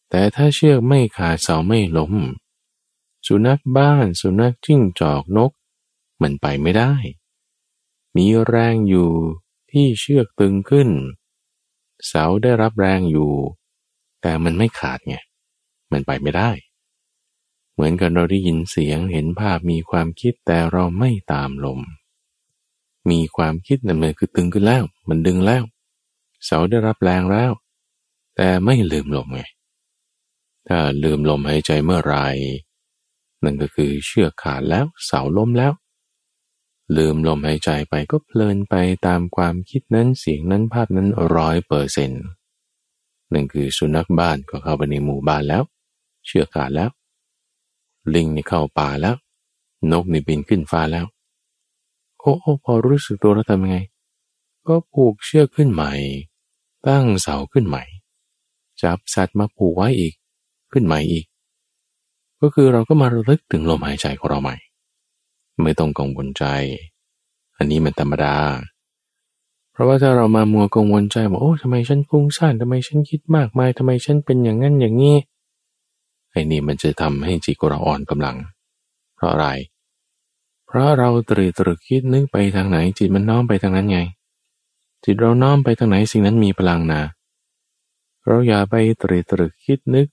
[0.09, 2.13] แต่ถ้าเชือกไม่ขาดเสาไม่ล้ม
[3.27, 5.51] สุนัขบ้าน สุนัขจิ้งจอกนก
[6.21, 6.93] มันไปไม่ได้
[8.17, 9.09] มีแรงอยู่
[9.71, 10.89] ที่เชือกตึงขึ้น
[12.07, 13.31] เสาได้รับแรงอยู่
[14.21, 15.15] แต่มันไม่ขาดไง
[15.91, 16.51] มันไปไม่ได้
[17.73, 21.79] เหมือนกันเราได้ยินเสียงเห็นภาพมีความคิดแต่เราไม่ตามลม
[23.11, 25.63] มีความคิดนั่นมันคือตึงขึ้นแล้ว มันดึงแล้ว
[26.45, 27.51] เสาได้รับแรงแล้ว
[28.35, 29.41] แต่ไม่ลืมลมไง
[30.67, 32.15] ถ้าลืมลมหายใจเมื่อไร
[33.43, 35.73] นั่นก็คือเชือกขาดแล้วเสาล้มแล้ว
[36.97, 38.75] ลืมลมหายใจไปก็เพลินไป
[39.07, 42.23] ตามความคิดนั้นเสียงนั้นภาพนั้นร้อยเปอร์เซ็นต์
[43.33, 45.63] นั่นคือสุนัขบ้านก็เข้าไปในหมู่บ้านแล้ว
[46.25, 46.89] เชื่อกขาดแล้ว
[48.13, 49.15] ลิงนี่เข้าป่าแล้ว
[49.91, 51.05] นกนี่บินขึ้นฟ้าแล้ว
[52.19, 53.77] โอ้โอพอรู้สึกตัวแล้วทำยังไง
[54.67, 55.93] ก็ผูกเชือกขึ้นใหม่
[56.87, 57.83] ตั้งเสาขึ้นใหม่
[58.81, 60.13] จับสัตว์มาผูกไว้อีก
[60.71, 61.25] ขึ้นใหม่อีก
[62.41, 64.55] ก็คือเราก็มาระลึกถึงลมหายใจของเราใหม่
[65.63, 66.45] ไม่ต้องกังวลใจ
[67.57, 68.35] อันนี้มันธรรมดา
[69.71, 75.17] เพราะว่าถ้าเรามามัวกังวลใจว่าโอ้ทำไมฉันฟุ้งซ่านทำไมฉันคิดมากมายทำไมฉันเป็นอย่างนั้นอย่างนี้
[76.31, 78.37] ไอ้นี่มันจะทำให้จิตของเราอ่อนกำลัง
[79.15, 79.47] เพราะอะไร
[80.67, 83.99] เพราะเราตรีตรึกคิดนึกไปทางไหน จิตมันน้อมไปทางนั้นไง
[85.03, 87.01] จิตเราน้อมไปทางไหนสิ่งนั้นมีพลังนะ
[88.25, 90.07] เราอย่าไปตรีตรึกคิดนึก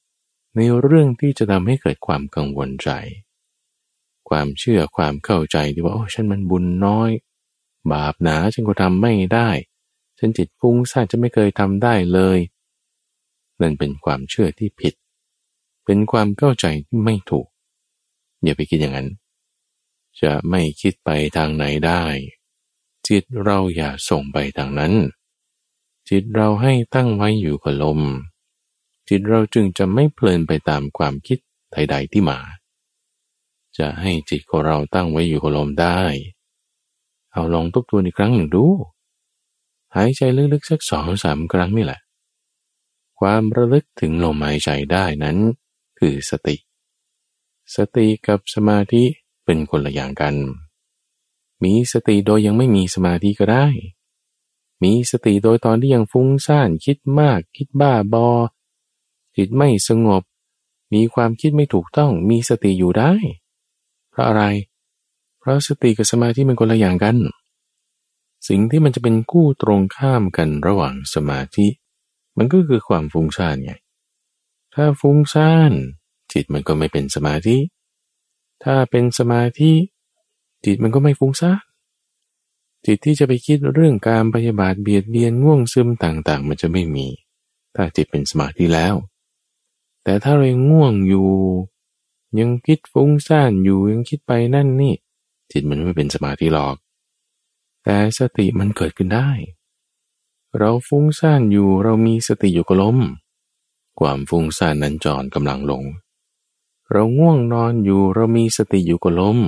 [0.56, 2.90] ในเรื่องที่จะทำให้เกิดความกังวลใจ
[4.28, 7.10] ความเชื่อความเข้าใจที่ว่าโอ้ฉันมันบุญน้อย
[7.92, 9.48] บาปหนาฉันก็ทำไม่ได้
[10.18, 12.38] ฉันจิตฟุ้งซ่านจะไม่เคยทำได้เลย
[13.60, 14.94] นั่นเป็นความเชื่อที่ผิด
[15.84, 17.46] เป็นความเข้าใจที่ไม่ถูก
[18.42, 19.08] อย่าไปคิดอย่างนั้น
[20.20, 22.02] จะไม่คิดไปทางไหนได้
[23.08, 24.94] จิตเราอย่าส่งไปทางนั้น
[26.08, 28.00] จิตเราให้ตั้งไว้อยู่กับลม
[29.08, 31.38] จิตเราจึงจะไม่เพลินไปตามความคิด
[31.72, 32.38] ใด ๆที่มา
[33.78, 36.00] จะให้จิตของเราตั้งไว้อยู่กับลมได้
[37.32, 38.64] เอาลองทบทวนอีกครั้งหนึ่งดู
[39.96, 40.20] หายใจ
[40.52, 42.00] ลึกๆสักสองสามครั้งนี่แหละ
[43.18, 45.36] ความระลึกถึงลมหายใจได้นั้น
[45.98, 46.56] คือสติ
[47.76, 49.04] สติกับสมาธิ
[49.44, 50.34] เป็นคนละอย่างกัน
[51.64, 53.66] มีสติโดยยังไม่มีสมาธิก็ได้
[54.82, 58.28] มีสติโดยตอนที่ยังฟุ้งซ่านคิดมาก คิดบ้าบอ
[59.36, 60.22] จิตไม่สงบ
[60.94, 63.12] มีความคิดไม่ถูกต้องมีสติอยู่ได้
[64.16, 64.44] เพราะอะไร
[65.40, 67.16] เพราะสติกับสมาธิมันคนละอย่างกัน
[68.48, 71.66] สิ่งที่มันจะเป็นคู่ตรงข้ามกันระหว่างสมาธิ
[72.36, 73.72] มันก็คือความฟุ้งซ่านไง
[74.74, 75.72] ถ้าฟุ้งซ่าน
[76.32, 77.56] จิตมันก็ไม่เป็นสมาธิ
[78.64, 79.72] ถ้าเป็นสมาธิ
[80.64, 81.62] จิตมันก็ไม่ฟุ้งซ่าน
[82.86, 87.06] จิตที่จะไปคิดเรื่องการพยาบาทเบียดเบียนง่วงซึมต่างๆ มันจะไม่มี
[87.74, 88.94] ถ้าจิตเป็นสมาธิแล้ว
[90.04, 91.28] แต่ถ้าเรายังง่วงอยู่
[92.40, 94.94] ยังคิดฟุ้งซ่านอยู่ยังคิดไปนั่นนี่
[95.50, 96.76] จิตมันไม่เป็นสมาธิหรอก
[97.82, 99.30] แต่สติมันเกิดขึ้นได้
[100.58, 102.98] เราฟุ้งซ่านอยู่เรามีสติอยู่กับลม
[104.00, 105.84] ความฟุ้งซ่านนั้นจอนกำลังลง
[106.92, 109.38] เราง่วงนอนอยู่เรามีสติอยู่กับลม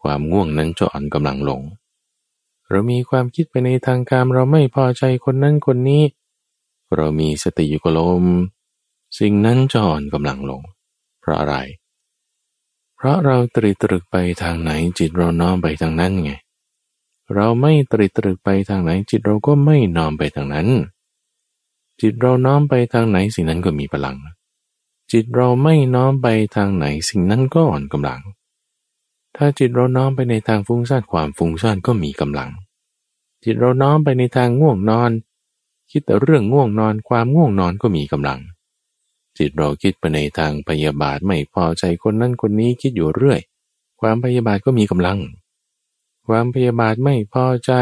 [0.00, 1.62] ความง่วงนั้นจอนกำลังลง
[2.70, 6.02] เรามีความคิดไปในทางการเราไม่พอใจคนนั้นคนนี้
[6.94, 8.24] เรามีสติอยู่กับลม
[9.18, 10.62] สิ่งนั้นจอนกำลังลง
[11.26, 11.56] ราะอะไร
[12.96, 16.30] เพราะเราตรีตรึกไปทางไหนจิตเราน้อมไปทางนั้นไง
[17.34, 20.68] เราไม่ตรีตรึกไปทางไหนจิตเราก็ไม่น้อมไปทางนั้น
[22.00, 24.16] จิตเราน้อมไปทางไหนสิ่งนั้นก็มีพลัง
[25.12, 28.20] จิตเราไม่น้อมไปทางไหนสิ่งนั้นก็อ่อนกำลัง
[29.36, 32.50] ถ้าจิตเราน้อมไปในทางฟุ้งซ่านความฟุ้งซ่านก็มีกำลัง
[33.44, 35.10] จิตเราน้อมไปในทางง่วงนอน
[35.90, 38.40] คิดแต่เรื่องง่วงนอนความง่วงนอนก็มีกำลัง
[39.38, 43.40] จิตเราคิดไปในทางพยาบาทไม่พอใจคนนั้นคนนี้คิดอยู่เรื่อย
[44.00, 45.18] ความพยาบาทก็มีกำลัง
[46.26, 47.72] ความพยาบาทไม่พอใจ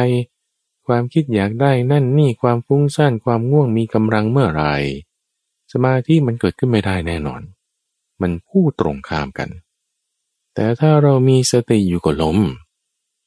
[0.87, 4.65] ความคิดอยากได้นั่นนี่ความฟุ้งซ่านความง่วงมีกำลังเมื่อไร
[5.73, 7.43] สมาธิมันเกิดขึ้นไม่ได้แน่นอน
[8.21, 9.51] มันคู่ตรงข้ามกัน
[10.55, 12.39] แต่ถ้าเรามีสติอยู่กับลม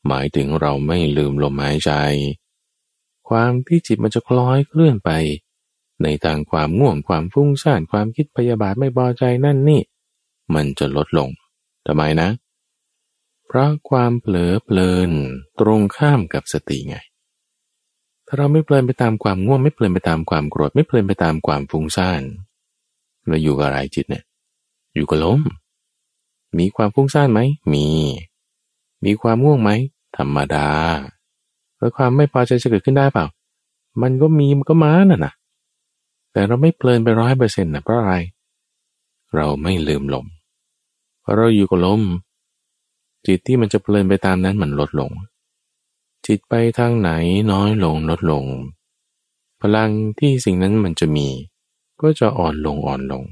[0.07, 1.91] หมายถึงเราไม่ลืมลมหายใจ
[3.29, 5.09] ความที่จิตมันจะคล้อยเคลื่อนไป
[6.03, 9.81] ในทางความง่วงความฟุ้งซ่านความคิดพยาบาทไม่พอใจนั่นนี่
[10.53, 11.29] มันจะลดลง
[11.85, 12.29] ทำไมนะ
[13.47, 15.11] เพราะความเผลอเพลิน
[15.59, 16.97] ตรงข้ามกับสติไง
[18.27, 22.21] ถ้าเราไม่เพลินไปตามความง่วง ไม่เพลินไปตามความโกรธไม่เพลินไปตามความฟุ้งซ่าน
[23.27, 24.23] เราอยู่กับอะไรจิตเนี่ย
[24.95, 25.41] อยู่กับลม
[26.57, 27.39] มีความฟุ้งซ่านไหม
[27.73, 27.87] มี
[29.05, 29.71] มีความง่วงไหม
[30.17, 30.69] ธรรมดา
[31.77, 33.25] แล้วความไม่พอใจจะเกิดขึ้นได้เปล่า
[34.01, 35.33] มันก็มีมันก็มาน่ะนะ
[36.37, 38.15] แต่เราไม่เพลินไปร้อยเปอร์เซ็นต์นะเพราะอะไร
[39.35, 40.25] เราไม่ลืมลม
[41.21, 42.01] เพราะเราอยู่กับลม
[43.27, 45.11] จิตที่มันจะเพลินไปตามนั้นมันลดลง
[46.25, 47.09] จิตไปทางไหน
[47.51, 48.45] น้อยลงลดลง
[49.61, 51.27] พลังที่สิ่งนั้นมันจะมี
[52.01, 53.23] ก็จะอ่อนลงอ่อนลง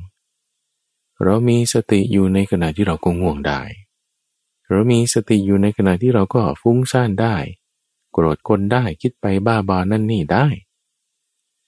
[1.24, 3.62] เรามีสติอยู่ในขณะที่เราก็ง่วงได้
[4.70, 7.36] เรามีสติอยู่ในขณะที่เราก็ฟุ้งซ่านได้
[8.12, 10.48] โกรธคนได้คิดไปบ้าบอนั่นนี่ได้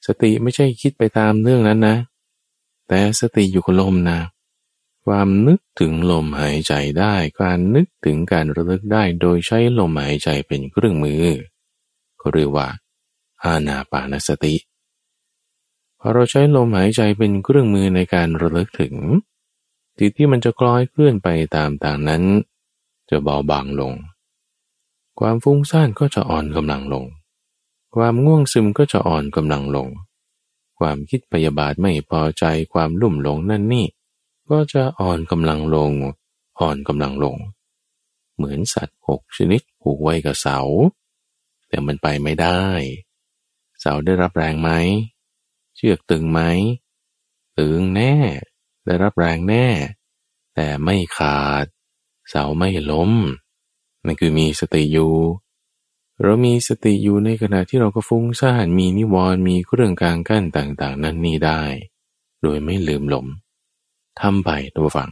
[0.07, 1.97] สติไม่ใช่คิดไปตามเรื่องนั้นนะ
[2.87, 4.19] แต่สติอยู่กับลมนะ
[5.05, 11.23] ความนึกถึงลมหายใจได้ การนึกถึงการระลึกได้โดยใช้ลมหายใจเป็นเครื่องมือ
[12.17, 12.67] เขาเรียกว่า
[13.43, 14.55] อานาปานสติ
[15.99, 18.95] พอเราใช้ลมหายใจเป็นเครื่องมือในการระลึกถึง
[19.99, 22.23] จิตที่มันจะคล้อยเคลื่อนไปตามต่างนั้น
[23.09, 23.93] จะเบาบางลง
[25.19, 27.05] ความฟุ้งซ่านก็จะอ่อนกำลังลง
[27.95, 29.89] ความง่วงซึมก็จะอ่อนกำลังลง
[30.79, 33.85] ความคิดพยาบาทไม่พอใจความลุ่มหลงนั่นนี่
[34.49, 35.91] ก็จะอ่อนกำลังลง
[36.59, 37.37] อ่อนกำลังลง
[38.35, 40.59] เหมือนสัตว์หกชนิดผูกไว้กับเสา
[41.67, 42.63] แต่มันไปไม่ได้
[43.79, 44.69] เสาได้รับแรงไหม
[45.75, 46.41] เชือกตึงไหม
[47.57, 48.13] ตึงแน่
[48.85, 49.67] ได้รับแรงแน่
[50.55, 51.65] แต่ไม่ขาด
[52.29, 53.11] เสาไม่ล้ม
[54.05, 55.13] นั่นคือมีสติอยู่
[56.21, 61.61] เรามีสติอยู่ในขณะที่เราก็ฟุ้งซ่านมีนิวรณ์มีเครื่องกลางกั้นต่างๆ นั่นนี่ได้
[62.41, 63.27] โดยไม่ลืมหลม
[64.19, 65.11] ทำไปตัวฝัง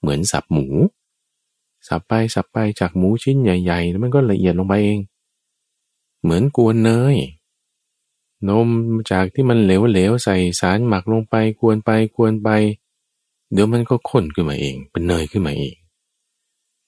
[0.00, 0.66] เหมือนสับหมู
[1.88, 5.00] สับไปสับไปจากหมูชิ้นใหญ่ๆแล้วมันก็ละเอียดลงไปเอง
[6.22, 7.16] เหมือนกวนเนย
[8.48, 8.68] นม
[9.10, 12.48] จากที่มันเหลวๆใส่สารหมักลงไปกวนไปกวนไป
[13.52, 15.74] เดี๋ยวมันก็ข้นขึ้นมาเอง เป็นเนยขึ้นมาเอง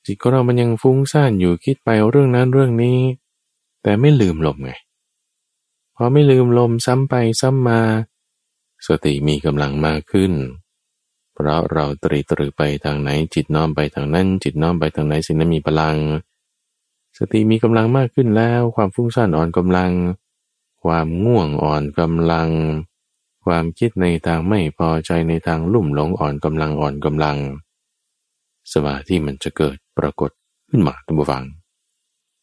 [0.06, 2.98] จิตของเรามันยังฟุ้งซ่านอยู่คิดไปเรื่องนั้นเรื่องนี้
[3.82, 4.72] แต่ไม่ลืมลมไง
[5.96, 7.80] พอไม่ลืมลมซ้ำไปซ้ำมา
[8.86, 10.32] สติมีกำลังมากขึ้น
[11.34, 15.96] เพราะเราตรีตรึกไปทางไหนจิตน้อมไปทางนั้น จิตน้อมไปทางไหนสิ่งนั้นมีพลัง
[17.18, 19.92] สติมีกำลังมากขึ้นแล้ว ความฟุ้งซ่านอ่อนกำลัง
[20.82, 22.50] ความง่วงอ่อนกำลัง
[23.44, 27.36] ความคิดในทางไม่พอใจในทางลุ่มหลงอ่อนกำลังอ่อนกำลัง
[28.72, 30.30] สมาธิมันจะเกิด ปรากฏ
[30.70, 31.44] ขึ้นมาท่านผู้ฟัง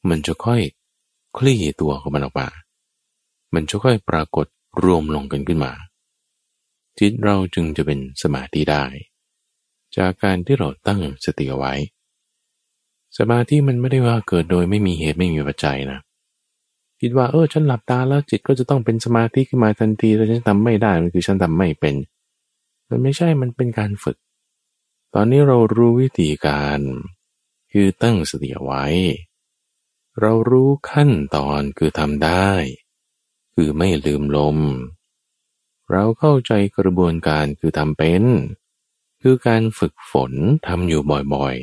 [0.09, 0.61] มันจะค่อย
[1.37, 2.47] คลี่ตัวของมันออกมา
[3.53, 4.47] มันจะค่อยปรากฏ
[4.83, 5.73] รวมลงกันขึ้นมา
[6.99, 8.83] จิตเราจึงจะเป็นสมาธิได้
[9.97, 11.73] จากการที่เราตั้งสติเอาไว้
[13.17, 15.99] สมาธิมันไม่ได้ว่าเกิดโดยไม่มีเหตุไม่มีปัจจัยนะ
[17.01, 21.95] คิดว่าเออฉันหลับตาแล้วจิตก็จะต้องเป็นสมาธิขึ้นมาทันทีแล้วฉันทำไม่ได้มันคือฉันทำไม่เป็น
[22.89, 24.17] มันไม่ใช่มันเป็นการฝึก
[25.13, 26.79] ตอนนี้เรารู้วิธีการ
[27.73, 28.85] คือตั้งสติไว้
[30.19, 32.49] เรารู้ขั้นตอนคือทำได้
[33.53, 34.57] คือไม่ลืมลม
[35.91, 38.23] เราเข้าใจกระบวนการคือทำเป็น
[39.21, 40.31] คือการฝึกฝน
[40.67, 41.01] ทำอยู่
[41.33, 41.57] บ่อย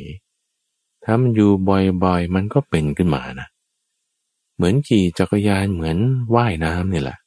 [0.50, 3.48] ๆทำอยู่บ่อยๆ มันก็เป็นขึ้นมานะ
[4.54, 5.98] เหมือนขี่จักรยานเหมือน
[6.34, 7.18] ว่ายน้ำนี่แหละ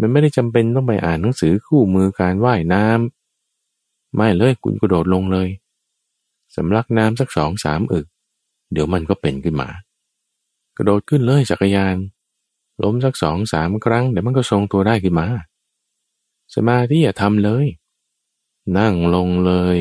[0.00, 5.48] มันไม่ได้จำเป็นต้องไปอ่านหนังสือคู่มือการว่ายน้ำไม่เลยคุณกระโดดลงเลย
[6.56, 8.06] สำลักน้ำสักสองสามอึก
[8.72, 9.68] เดี๋ยวมันก็เป็นขึ้นมา
[10.76, 11.96] กระโดดขึ้นเลยจักรยาน
[12.82, 15.26] ล้มสักสองสามครั้งเดี๋ยวมันก็ทรงตัวได้ขึ้นมา
[16.54, 17.66] สมาธิอย่าทำเลย
[18.78, 19.78] นั่งลงเลย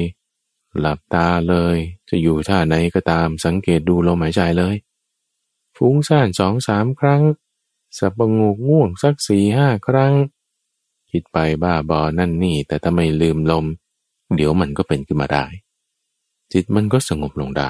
[0.80, 1.78] หลับตาเลย
[2.10, 4.76] จะอยู่ท่าไหนก็ตามสังเกตดูลมหายใจเลย
[5.78, 7.24] ฟุ้งซ่านสองสามครั้ง
[7.98, 10.14] สับประงกง่วงสักสี่ห้าครั้ง
[11.12, 13.66] คิดไปบ้าบอนั่นนี่แต่ถ้าไม่ลืมลม
[14.36, 15.46] เดี๋ยวมันก็เป็นขึ้นมาได้
[16.54, 17.70] จิตมันก็สงบลงได้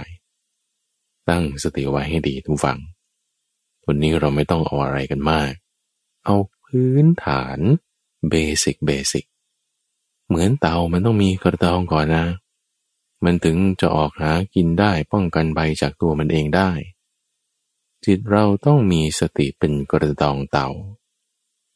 [1.30, 2.80] ตั้งสติไว้ให้ดีทุกฝัง
[3.86, 5.52] วันนี้เราไม่ต้องเอาอะไรกันมาก
[6.26, 7.60] เอาพื้นฐาน
[8.30, 9.26] เบสิกเบสิก
[10.28, 12.26] เหมือนเตามันต้องมีกระดองก่อนนะ
[13.24, 16.72] มันถึงจะออกหากินได้ป้องกันใบจากตัวมันเองได้
[18.06, 20.68] จิตเราต้องมีสติเป็นกระดองเตา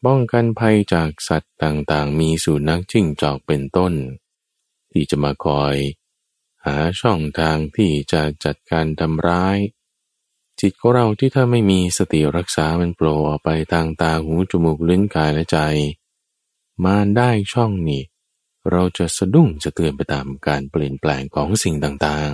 [0.06, 3.94] ป้องกันภัยจากสัตว์ต่างๆ มีสุนัขจิ้งจอกเป็นต้น
[4.92, 5.76] ที่จะมาคอย
[6.68, 9.58] หาช่องทางที่จะจัดการทำร้าย
[10.62, 15.60] จิตของเราที่ถ้าไม่มีสติรักษามันโผล่ออกไปทางตาหูจมูกลิ้นกายและใจ
[16.84, 18.04] มาได้ช่องนี้
[18.72, 22.34] เราจะสะดุ้งจะเตือนไปตามการเปลี่ยนแปลงของสิ่งต่าง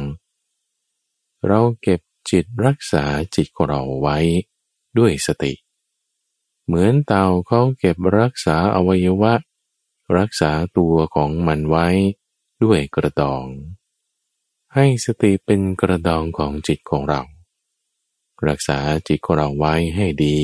[0.74, 3.04] ๆ เราเก็บจิตรักษา
[3.36, 4.18] จิตของเราไว้
[4.98, 5.54] ด้วยสติ
[6.66, 9.34] เหมือนเต่าเขาเก็บรักษาอวัยวะ
[10.18, 11.88] รักษาตัวของมันไว้
[12.64, 13.46] ด้วยกระดอง
[14.78, 17.22] ให้สติเป็นกระดองของจิตของเรา
[18.48, 20.40] รักษาจิตของเราไว้ให้ดี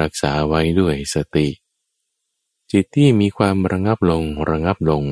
[0.00, 1.48] รักษาไว้ด้วยสติ
[2.72, 5.04] จิตที่มีความระงับลงระงับลง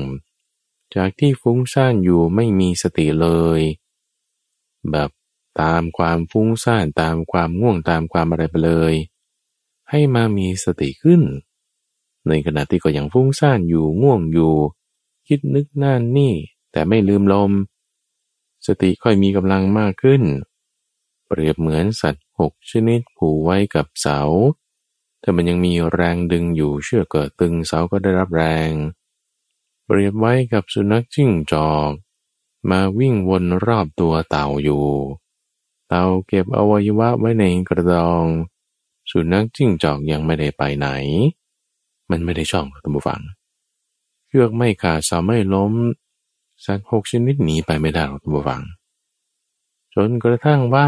[0.95, 3.27] จากที่ฟุ้งซ่านอยู่ไม่มีสติเล
[3.59, 3.61] ย
[4.91, 5.09] แบบ
[5.61, 8.93] ตามความฟุ้งซ่านตามความง่วงตามความอะไรไปเลย
[9.89, 11.21] ให้มามีสติขึ้น
[12.27, 14.53] ในขณะที่ก็ยังฟุ้งซ่านอยู่ง่วงอยู่
[15.27, 16.33] คิดนึกนั่นนี่
[16.71, 17.51] แต่ไม่ลืมลม
[18.65, 20.23] สติค่อยมีกำลังมากขึ้น
[21.27, 24.19] เปรียบเหมือนสัตว์หกชนิดผูกไว้กับเสา
[25.21, 28.71] ถ้ามันยังมีแรงดึงอยู่เชื่อเกิดตึงเสาก็ได้รับแรง
[29.85, 31.91] เปรียบไว้กับสุนัขจิ้งจอก
[32.69, 34.85] มาวิ่งวนรอบตัวเต่าอยู่
[35.87, 38.23] เต่าเก็บอวัยวะไว้ในกระดอง
[39.09, 40.87] สุนัขจิ้งจอกยังไม่ได้ไปไหน
[42.09, 43.21] มันไม่ได้ช่องคุณผู้ฟัง
[44.27, 45.73] เชือกไม่ขาดเสาไม่ล้ม
[46.65, 48.61] สัตว์หกชนิดหนีไปไม่ได้หรอกคุณผู้ฟัง
[49.93, 50.87] จนกระทั่งว่า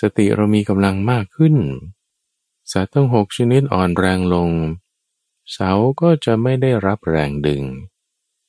[0.00, 1.56] สติเรามีกำลังมากขึ้น
[2.72, 4.50] สัตว์ทั้งหกชนิดอ่อนแรงลง
[5.52, 7.62] เสาก็จะไม่ได้รับแรงดึง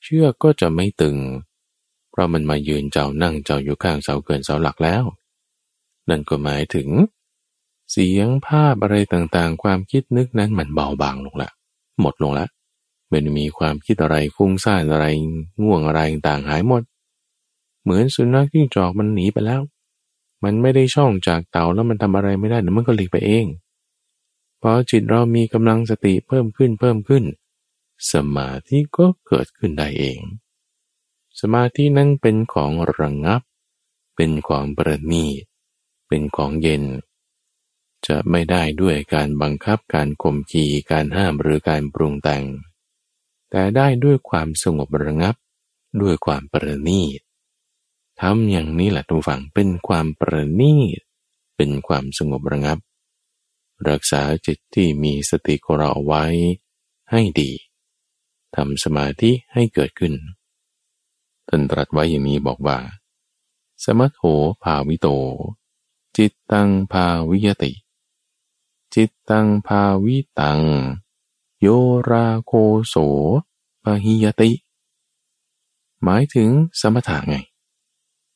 [0.04, 1.18] เชือกก็จะไม่ตึง
[2.10, 5.04] เพราะมันมายืนเจ้านั่งเจ้าอยู่ข้างเสาเกินเสาหลักแล้ว
[6.10, 6.90] นั่นก็หมายถึง
[7.92, 11.50] เสียงภาพอะไรต่างๆ ความคิดนึกนั้นมันเบาบางลงละ
[12.02, 12.46] หมดลงละ
[13.14, 15.06] ไม่มีความคิดอะไรฟุ้งซ่านอะไร
[15.64, 16.84] ง่วงอะไรต่างหายหมด
[17.84, 19.62] เหมือนสุนัขที่จอกมันหนีไปแล้ว
[20.44, 23.46] มันไม่ได้ช่องจากเต่าแล้วมันทำอะไรไม่ได้เดี๋ยวมันก็หลีกไปเอง
[24.62, 27.24] พอจิตเรามีกำลังสติเพิ่มขึ้นเพิ่มขึ้น
[28.12, 30.20] สมาธิก็เกิดขึ้นได้เอง
[31.40, 33.42] สมาธินั้นเป็นของระงงับ
[34.16, 35.44] เป็นของประณีต
[36.08, 36.84] เป็นของเย็น
[38.08, 42.44] จะไม่ได้ด้วยการบังคับการข่มขีการห้ามหรือการปรุงแต่ง
[43.56, 45.36] แต่ได้ด้วยความสงบระงับ
[46.02, 47.20] ด้วยความประณีต
[48.22, 51.00] ทำอย่างนี้แหละทุกฝังเป็นความประณีต
[51.56, 52.78] เป็นความสงบระงับ
[53.90, 56.24] รักษาจิตที่มีสติของเราไว้
[57.12, 57.52] ให้ดี
[58.56, 60.14] ทำสมาธิให้เกิดขึ้น
[61.50, 62.78] ท่านตรัสไว้อย่างนี้บอกว่า
[63.84, 64.24] สมัโห
[64.64, 65.08] ภาวิโต
[66.18, 67.72] จิตตังภาวิยติ
[68.96, 70.62] จิตตังภาวิตัง
[71.66, 71.70] โย
[72.12, 72.54] ราโค
[72.88, 72.96] โส
[73.84, 74.52] ปหิยติ
[76.04, 76.50] หมายถึง
[76.82, 77.36] สมถะไง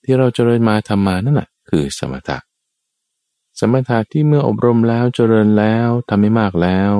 [0.04, 2.38] ที่เราจเจริญมาทำมานั่นแหละคือสมถะ
[3.60, 6.92] สมถะที่เมื่ออบรมแล้วเจริญแล้วทำไม่มากแล้ว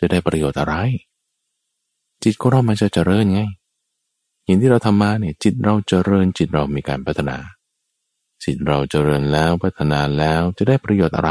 [0.00, 0.74] จะได้ประโยชน์อะไร
[2.22, 3.40] จิตของเรามันจะเจริญไง
[4.44, 7.36] อย่างที่เราทำมาเนี่ยจิตเราเจริญจิตเรามีการพัฒนา
[8.44, 11.30] จิตเราเจริญแล้วพัฒนาแล้วจะได้ประโยชน์อะไร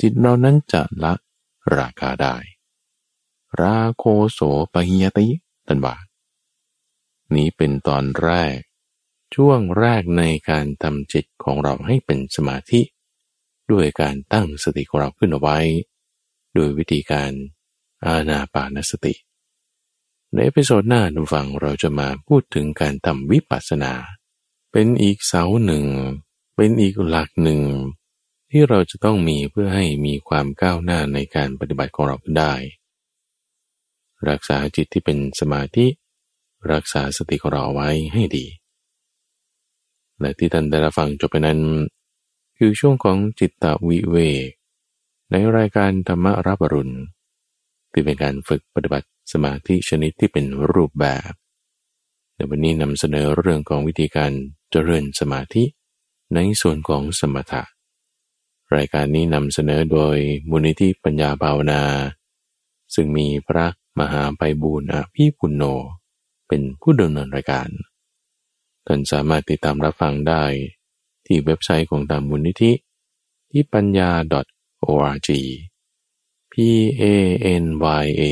[0.00, 1.14] จิตเรานั้นจะละ
[1.76, 2.36] ราคาได้
[3.60, 4.40] ราโคโส
[4.72, 5.28] ปหิยติ
[5.66, 5.94] ตันบา
[7.34, 8.58] นี้เป็นตอนแรก
[9.34, 12.80] ช่วงแรกในการทำจิตของเราให้เป็นสมาธิ
[13.70, 15.58] ด้วยการตั้งสติของเราขึ้นเอาไว้
[16.54, 17.32] โดยวิธีการ
[18.06, 19.14] อานาปานสติ
[20.32, 23.92] ใน episode หน้าผู้ฟังเราจะมาพูดถึงการทำวิปัสสนา
[24.72, 25.84] เป็นอีกเสาหนึ่ง
[26.56, 27.60] เป็นอีกหลักหนึ่ง
[28.50, 32.54] ที่เราจะต้องมีเพื่อให้มีความก้าวหน้าในการปฏิบัติของเราได้
[34.28, 35.86] รักษาจิตที่เป็นสมาธิ
[36.72, 38.46] รักษาสติของเราไว้ให้ดี
[40.20, 41.60] และที่ท่านได้รับฟังจบไปนั้น
[42.58, 44.16] คือช่วงของจิตตวิเว
[44.46, 44.48] ก
[45.30, 46.96] ในรายการธรรมรับรุณ
[47.92, 51.30] ที่เป็นการฝึกปฏิบัติสมาธิชนิดที่เป็นรูปแบบ
[52.34, 54.32] ในวันนี้นำเสนอเรื่องของวิธีการ
[54.70, 55.64] เจริญสมาธิ
[56.34, 57.62] ในส่วนของสมถะ
[58.76, 60.16] รายการนี้นำเสนอโดย
[60.50, 61.82] มูลนิธิปัญญาภาวนา
[62.94, 63.66] ซึ่งมีพระ
[63.98, 65.64] มหาไปบูรณ์อภิปุณโญ
[66.48, 67.68] เป็นผู้ดำเนินรายการ
[68.86, 70.44] ท่านสามารถติดตามรับฟังได้
[71.26, 72.72] ที่เว็บไซต์ของตามมูลนิธิ
[73.50, 74.10] ที่ปัญญา
[74.88, 75.30] .org
[76.52, 76.54] p
[77.02, 77.04] a
[77.62, 77.64] n
[78.02, 78.22] y a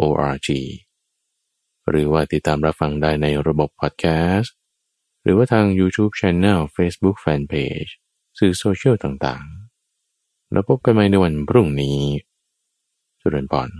[0.00, 0.48] .org
[1.90, 4.54] หรือว่าติดตามรับฟังได้ในระบบพอดแคสต์
[5.22, 7.90] หรือว่าทาง YouTube Channel Facebook Fanpage
[8.38, 11.98] สื่อโซเชียลต่างๆ แล้วพบกันใหม่ในวันพรุ่งนี้
[13.20, 13.70] จุรินพร